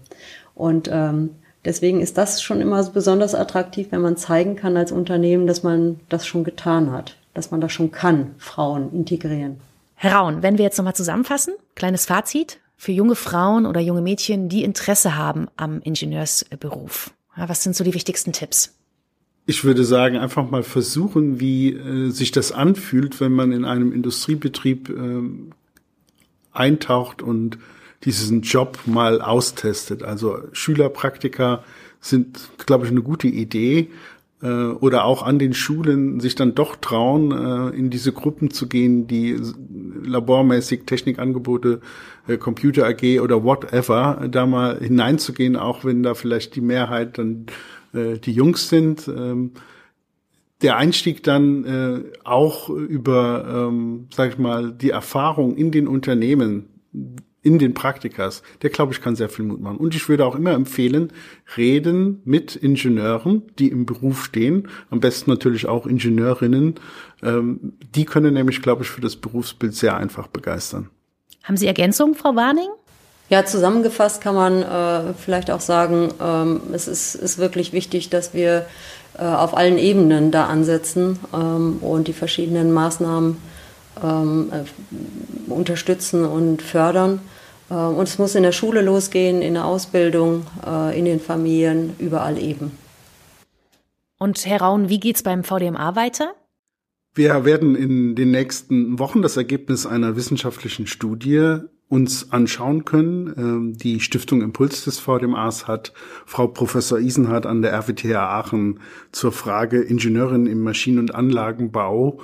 Und 0.54 0.88
ähm, 0.92 1.30
deswegen 1.64 2.00
ist 2.00 2.16
das 2.16 2.42
schon 2.42 2.60
immer 2.60 2.82
besonders 2.84 3.34
attraktiv, 3.34 3.88
wenn 3.90 4.00
man 4.00 4.16
zeigen 4.16 4.56
kann 4.56 4.76
als 4.76 4.92
Unternehmen, 4.92 5.46
dass 5.46 5.62
man 5.62 6.00
das 6.08 6.26
schon 6.26 6.44
getan 6.44 6.92
hat, 6.92 7.16
dass 7.34 7.50
man 7.50 7.60
das 7.60 7.72
schon 7.72 7.90
kann, 7.90 8.34
Frauen 8.38 8.92
integrieren. 8.92 9.60
Herr 9.96 10.14
Raun, 10.14 10.42
wenn 10.42 10.56
wir 10.56 10.64
jetzt 10.64 10.78
nochmal 10.78 10.94
zusammenfassen, 10.94 11.54
kleines 11.74 12.06
Fazit 12.06 12.58
für 12.76 12.92
junge 12.92 13.16
Frauen 13.16 13.66
oder 13.66 13.80
junge 13.80 14.00
Mädchen, 14.00 14.48
die 14.48 14.64
Interesse 14.64 15.16
haben 15.16 15.48
am 15.56 15.80
Ingenieursberuf. 15.82 17.12
Ja, 17.40 17.48
was 17.48 17.64
sind 17.64 17.74
so 17.74 17.82
die 17.82 17.94
wichtigsten 17.94 18.32
Tipps? 18.32 18.74
ich 19.50 19.64
würde 19.64 19.84
sagen, 19.84 20.16
einfach 20.16 20.48
mal 20.48 20.62
versuchen, 20.62 21.40
wie 21.40 21.72
äh, 21.72 22.10
sich 22.10 22.30
das 22.30 22.52
anfühlt, 22.52 23.20
wenn 23.20 23.32
man 23.32 23.50
in 23.50 23.64
einem 23.64 23.92
Industriebetrieb 23.92 24.88
äh, 24.90 25.22
eintaucht 26.52 27.20
und 27.20 27.58
diesen 28.04 28.42
Job 28.42 28.78
mal 28.86 29.20
austestet. 29.20 30.04
Also 30.04 30.38
Schülerpraktika 30.52 31.64
sind, 32.00 32.48
glaube 32.64 32.84
ich, 32.84 32.92
eine 32.92 33.02
gute 33.02 33.26
Idee. 33.26 33.90
Äh, 34.42 34.46
oder 34.46 35.04
auch 35.04 35.22
an 35.22 35.38
den 35.38 35.52
Schulen 35.52 36.18
sich 36.20 36.34
dann 36.34 36.54
doch 36.54 36.76
trauen, 36.76 37.30
äh, 37.32 37.76
in 37.76 37.90
diese 37.90 38.12
Gruppen 38.12 38.50
zu 38.50 38.68
gehen, 38.68 39.06
die 39.06 39.38
labormäßig 40.02 40.86
Technikangebote, 40.86 41.80
äh, 42.26 42.38
Computer 42.38 42.86
AG 42.86 43.20
oder 43.20 43.44
whatever, 43.44 44.26
da 44.30 44.46
mal 44.46 44.78
hineinzugehen, 44.78 45.56
auch 45.56 45.84
wenn 45.84 46.02
da 46.02 46.14
vielleicht 46.14 46.56
die 46.56 46.62
Mehrheit 46.62 47.18
dann 47.18 47.46
die 47.92 48.32
Jungs 48.32 48.68
sind. 48.68 49.08
Ähm, 49.08 49.50
der 50.62 50.76
Einstieg 50.76 51.24
dann 51.24 52.04
auch 52.22 52.68
über, 52.68 53.68
ähm, 53.68 54.06
sag 54.14 54.30
ich 54.30 54.38
mal, 54.38 54.70
die 54.70 54.90
Erfahrung 54.90 55.56
in 55.56 55.72
den 55.72 55.88
Unternehmen 55.88 56.68
in 57.42 57.58
den 57.58 57.74
Praktikas, 57.74 58.42
der 58.62 58.70
glaube 58.70 58.92
ich 58.92 59.00
kann 59.00 59.16
sehr 59.16 59.28
viel 59.28 59.44
Mut 59.44 59.60
machen. 59.60 59.78
Und 59.78 59.94
ich 59.94 60.08
würde 60.08 60.26
auch 60.26 60.34
immer 60.34 60.52
empfehlen, 60.52 61.12
reden 61.56 62.20
mit 62.24 62.56
Ingenieuren, 62.56 63.42
die 63.58 63.68
im 63.68 63.86
Beruf 63.86 64.24
stehen, 64.24 64.68
am 64.90 65.00
besten 65.00 65.30
natürlich 65.30 65.66
auch 65.66 65.86
Ingenieurinnen. 65.86 66.74
Ähm, 67.22 67.72
die 67.94 68.04
können 68.04 68.34
nämlich, 68.34 68.62
glaube 68.62 68.82
ich, 68.82 68.90
für 68.90 69.00
das 69.00 69.16
Berufsbild 69.16 69.74
sehr 69.74 69.96
einfach 69.96 70.26
begeistern. 70.26 70.90
Haben 71.44 71.56
Sie 71.56 71.66
Ergänzungen, 71.66 72.14
Frau 72.14 72.36
Warning? 72.36 72.68
Ja, 73.30 73.46
zusammengefasst 73.46 74.20
kann 74.20 74.34
man 74.34 74.62
äh, 74.62 75.14
vielleicht 75.14 75.50
auch 75.50 75.60
sagen, 75.60 76.08
ähm, 76.20 76.60
es 76.72 76.88
ist, 76.88 77.14
ist 77.14 77.38
wirklich 77.38 77.72
wichtig, 77.72 78.10
dass 78.10 78.34
wir 78.34 78.66
äh, 79.16 79.22
auf 79.22 79.56
allen 79.56 79.78
Ebenen 79.78 80.30
da 80.32 80.46
ansetzen 80.46 81.18
ähm, 81.32 81.78
und 81.80 82.08
die 82.08 82.12
verschiedenen 82.12 82.72
Maßnahmen 82.72 83.36
ähm, 84.02 84.52
äh, 84.52 85.50
unterstützen 85.50 86.24
und 86.24 86.62
fördern. 86.62 87.20
Äh, 87.70 87.74
und 87.74 88.08
es 88.08 88.18
muss 88.18 88.34
in 88.34 88.42
der 88.42 88.52
Schule 88.52 88.82
losgehen, 88.82 89.42
in 89.42 89.54
der 89.54 89.64
Ausbildung, 89.64 90.46
äh, 90.66 90.98
in 90.98 91.04
den 91.04 91.20
Familien, 91.20 91.94
überall 91.98 92.38
eben. 92.38 92.72
Und 94.18 94.44
Herr 94.44 94.60
Raun, 94.60 94.88
wie 94.88 95.00
geht's 95.00 95.22
beim 95.22 95.44
VDMA 95.44 95.96
weiter? 95.96 96.34
Wir 97.14 97.44
werden 97.44 97.74
in 97.74 98.14
den 98.14 98.30
nächsten 98.30 98.98
Wochen 98.98 99.22
das 99.22 99.36
Ergebnis 99.36 99.86
einer 99.86 100.14
wissenschaftlichen 100.14 100.86
Studie 100.86 101.58
uns 101.88 102.30
anschauen 102.30 102.84
können. 102.84 103.34
Ähm, 103.36 103.76
die 103.76 104.00
Stiftung 104.00 104.42
Impuls 104.42 104.84
des 104.84 105.00
VDMAs 105.00 105.66
hat 105.66 105.92
Frau 106.24 106.46
Professor 106.46 106.98
Isenhardt 107.00 107.46
an 107.46 107.62
der 107.62 107.72
RWTH 107.72 108.14
Aachen 108.14 108.80
zur 109.10 109.32
Frage 109.32 109.80
Ingenieurin 109.80 110.46
im 110.46 110.62
Maschinen- 110.62 111.00
und 111.00 111.14
Anlagenbau 111.14 112.20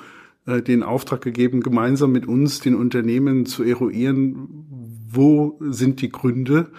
äh, 0.47 0.63
den 0.63 0.83
Auftrag 0.83 1.21
gegeben, 1.21 1.61
gemeinsam 1.61 2.13
mit 2.13 2.27
uns 2.27 2.61
den 2.61 2.75
Unternehmen 2.75 3.47
zu 3.47 3.63
eruieren, 3.63 4.49
wo 5.09 5.59
sind 5.61 6.01
die 6.01 6.09
Gründe 6.09 6.71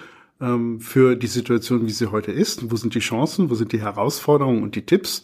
ähm, 0.41 0.79
für 0.79 1.15
die 1.15 1.27
Situation, 1.27 1.85
wie 1.87 1.91
sie 1.91 2.11
heute 2.11 2.31
ist, 2.31 2.71
wo 2.71 2.75
sind 2.75 2.95
die 2.95 2.99
Chancen, 2.99 3.49
wo 3.49 3.55
sind 3.55 3.71
die 3.71 3.81
Herausforderungen 3.81 4.63
und 4.63 4.75
die 4.75 4.85
Tipps 4.85 5.23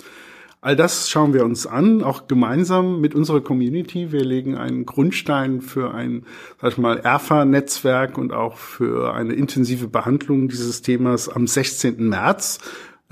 All 0.64 0.78
das 0.78 1.10
schauen 1.10 1.34
wir 1.34 1.44
uns 1.44 1.68
an, 1.68 2.02
auch 2.04 2.28
gemeinsam 2.30 3.02
mit 3.02 3.16
unserer 3.16 3.42
Community. 3.42 4.14
Wir 4.14 4.24
legen 4.24 4.56
einen 4.56 4.86
Grundstein 4.86 5.60
für 5.60 5.94
ein, 5.94 6.24
sag 6.62 6.72
ich 6.72 6.78
mal, 6.78 7.00
ERFA-Netzwerk 7.00 8.18
und 8.18 8.32
auch 8.32 8.56
für 8.56 9.14
eine 9.14 9.34
intensive 9.34 9.90
Behandlung 9.90 10.48
dieses 10.48 10.82
Themas 10.82 11.28
am 11.28 11.48
16. 11.48 12.08
März. 12.08 12.60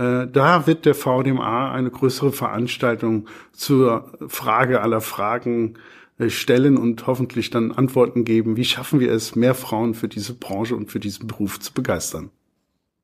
Äh, 0.01 0.27
da 0.31 0.65
wird 0.65 0.85
der 0.85 0.95
VDMA 0.95 1.71
eine 1.71 1.91
größere 1.91 2.31
Veranstaltung 2.31 3.27
zur 3.51 4.11
Frage 4.27 4.81
aller 4.81 5.01
Fragen 5.01 5.75
äh, 6.17 6.29
stellen 6.29 6.77
und 6.77 7.05
hoffentlich 7.05 7.51
dann 7.51 7.71
Antworten 7.71 8.25
geben. 8.25 8.57
Wie 8.57 8.65
schaffen 8.65 8.99
wir 8.99 9.11
es, 9.11 9.35
mehr 9.35 9.53
Frauen 9.53 9.93
für 9.93 10.07
diese 10.07 10.33
Branche 10.33 10.75
und 10.75 10.89
für 10.89 10.99
diesen 10.99 11.27
Beruf 11.27 11.59
zu 11.59 11.71
begeistern? 11.73 12.31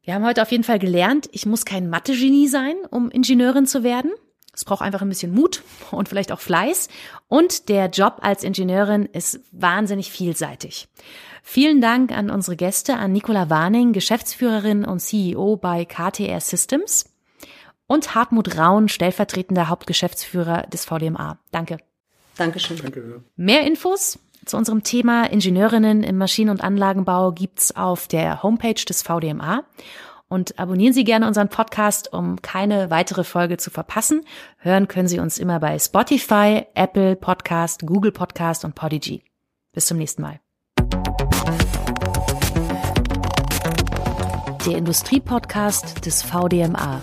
Wir 0.01 0.15
haben 0.15 0.25
heute 0.25 0.41
auf 0.41 0.51
jeden 0.51 0.63
Fall 0.63 0.79
gelernt, 0.79 1.29
ich 1.33 1.45
muss 1.45 1.65
kein 1.65 1.89
Mathe-Genie 1.89 2.47
sein, 2.47 2.75
um 2.89 3.11
Ingenieurin 3.11 3.67
zu 3.67 3.83
werden. 3.83 4.11
Es 4.57 4.65
braucht 4.65 4.81
einfach 4.81 5.03
ein 5.03 5.09
bisschen 5.09 5.35
Mut 5.35 5.61
und 5.91 6.09
vielleicht 6.09 6.31
auch 6.31 6.39
Fleiß. 6.39 6.89
Und 7.27 7.69
der 7.69 7.89
Job 7.89 8.17
als 8.21 8.43
Ingenieurin 8.43 9.05
ist 9.05 9.39
wahnsinnig 9.51 10.11
vielseitig. 10.11 10.87
Vielen 11.43 11.79
Dank 11.79 12.11
an 12.11 12.31
unsere 12.31 12.55
Gäste, 12.57 12.97
an 12.97 13.11
Nicola 13.11 13.51
Warning, 13.51 13.93
Geschäftsführerin 13.93 14.83
und 14.83 14.99
CEO 14.99 15.57
bei 15.57 15.85
KTR 15.85 16.41
Systems 16.41 17.05
und 17.85 18.15
Hartmut 18.15 18.57
Raun, 18.57 18.89
stellvertretender 18.89 19.69
Hauptgeschäftsführer 19.69 20.63
des 20.63 20.85
VDMA. 20.85 21.37
Danke. 21.51 21.77
Dankeschön. 22.35 22.77
Danke. 22.77 23.21
Mehr 23.35 23.61
Infos 23.61 24.17
zu 24.43 24.57
unserem 24.57 24.81
Thema 24.81 25.25
Ingenieurinnen 25.25 26.01
im 26.01 26.17
Maschinen- 26.17 26.49
und 26.49 26.63
Anlagenbau 26.63 27.31
gibt's 27.31 27.75
auf 27.75 28.07
der 28.07 28.41
Homepage 28.41 28.73
des 28.73 29.03
VDMA. 29.03 29.65
Und 30.29 30.59
abonnieren 30.59 30.93
Sie 30.93 31.03
gerne 31.03 31.27
unseren 31.27 31.47
Podcast, 31.49 32.11
um 32.11 32.41
keine 32.41 32.89
weitere 32.89 33.23
Folge 33.23 33.57
zu 33.57 33.69
verpassen. 33.69 34.21
Hören 34.57 34.87
können 34.87 35.07
Sie 35.07 35.19
uns 35.19 35.37
immer 35.37 35.59
bei 35.59 35.79
Spotify, 35.79 36.65
Apple 36.73 37.15
Podcast, 37.15 37.85
Google 37.85 38.11
Podcast 38.11 38.65
und 38.65 38.75
Podigy. 38.75 39.23
Bis 39.71 39.85
zum 39.85 39.97
nächsten 39.97 40.21
Mal. 40.21 40.39
Der 44.65 44.77
Industriepodcast 44.77 46.05
des 46.05 46.23
VDMA. 46.23 47.01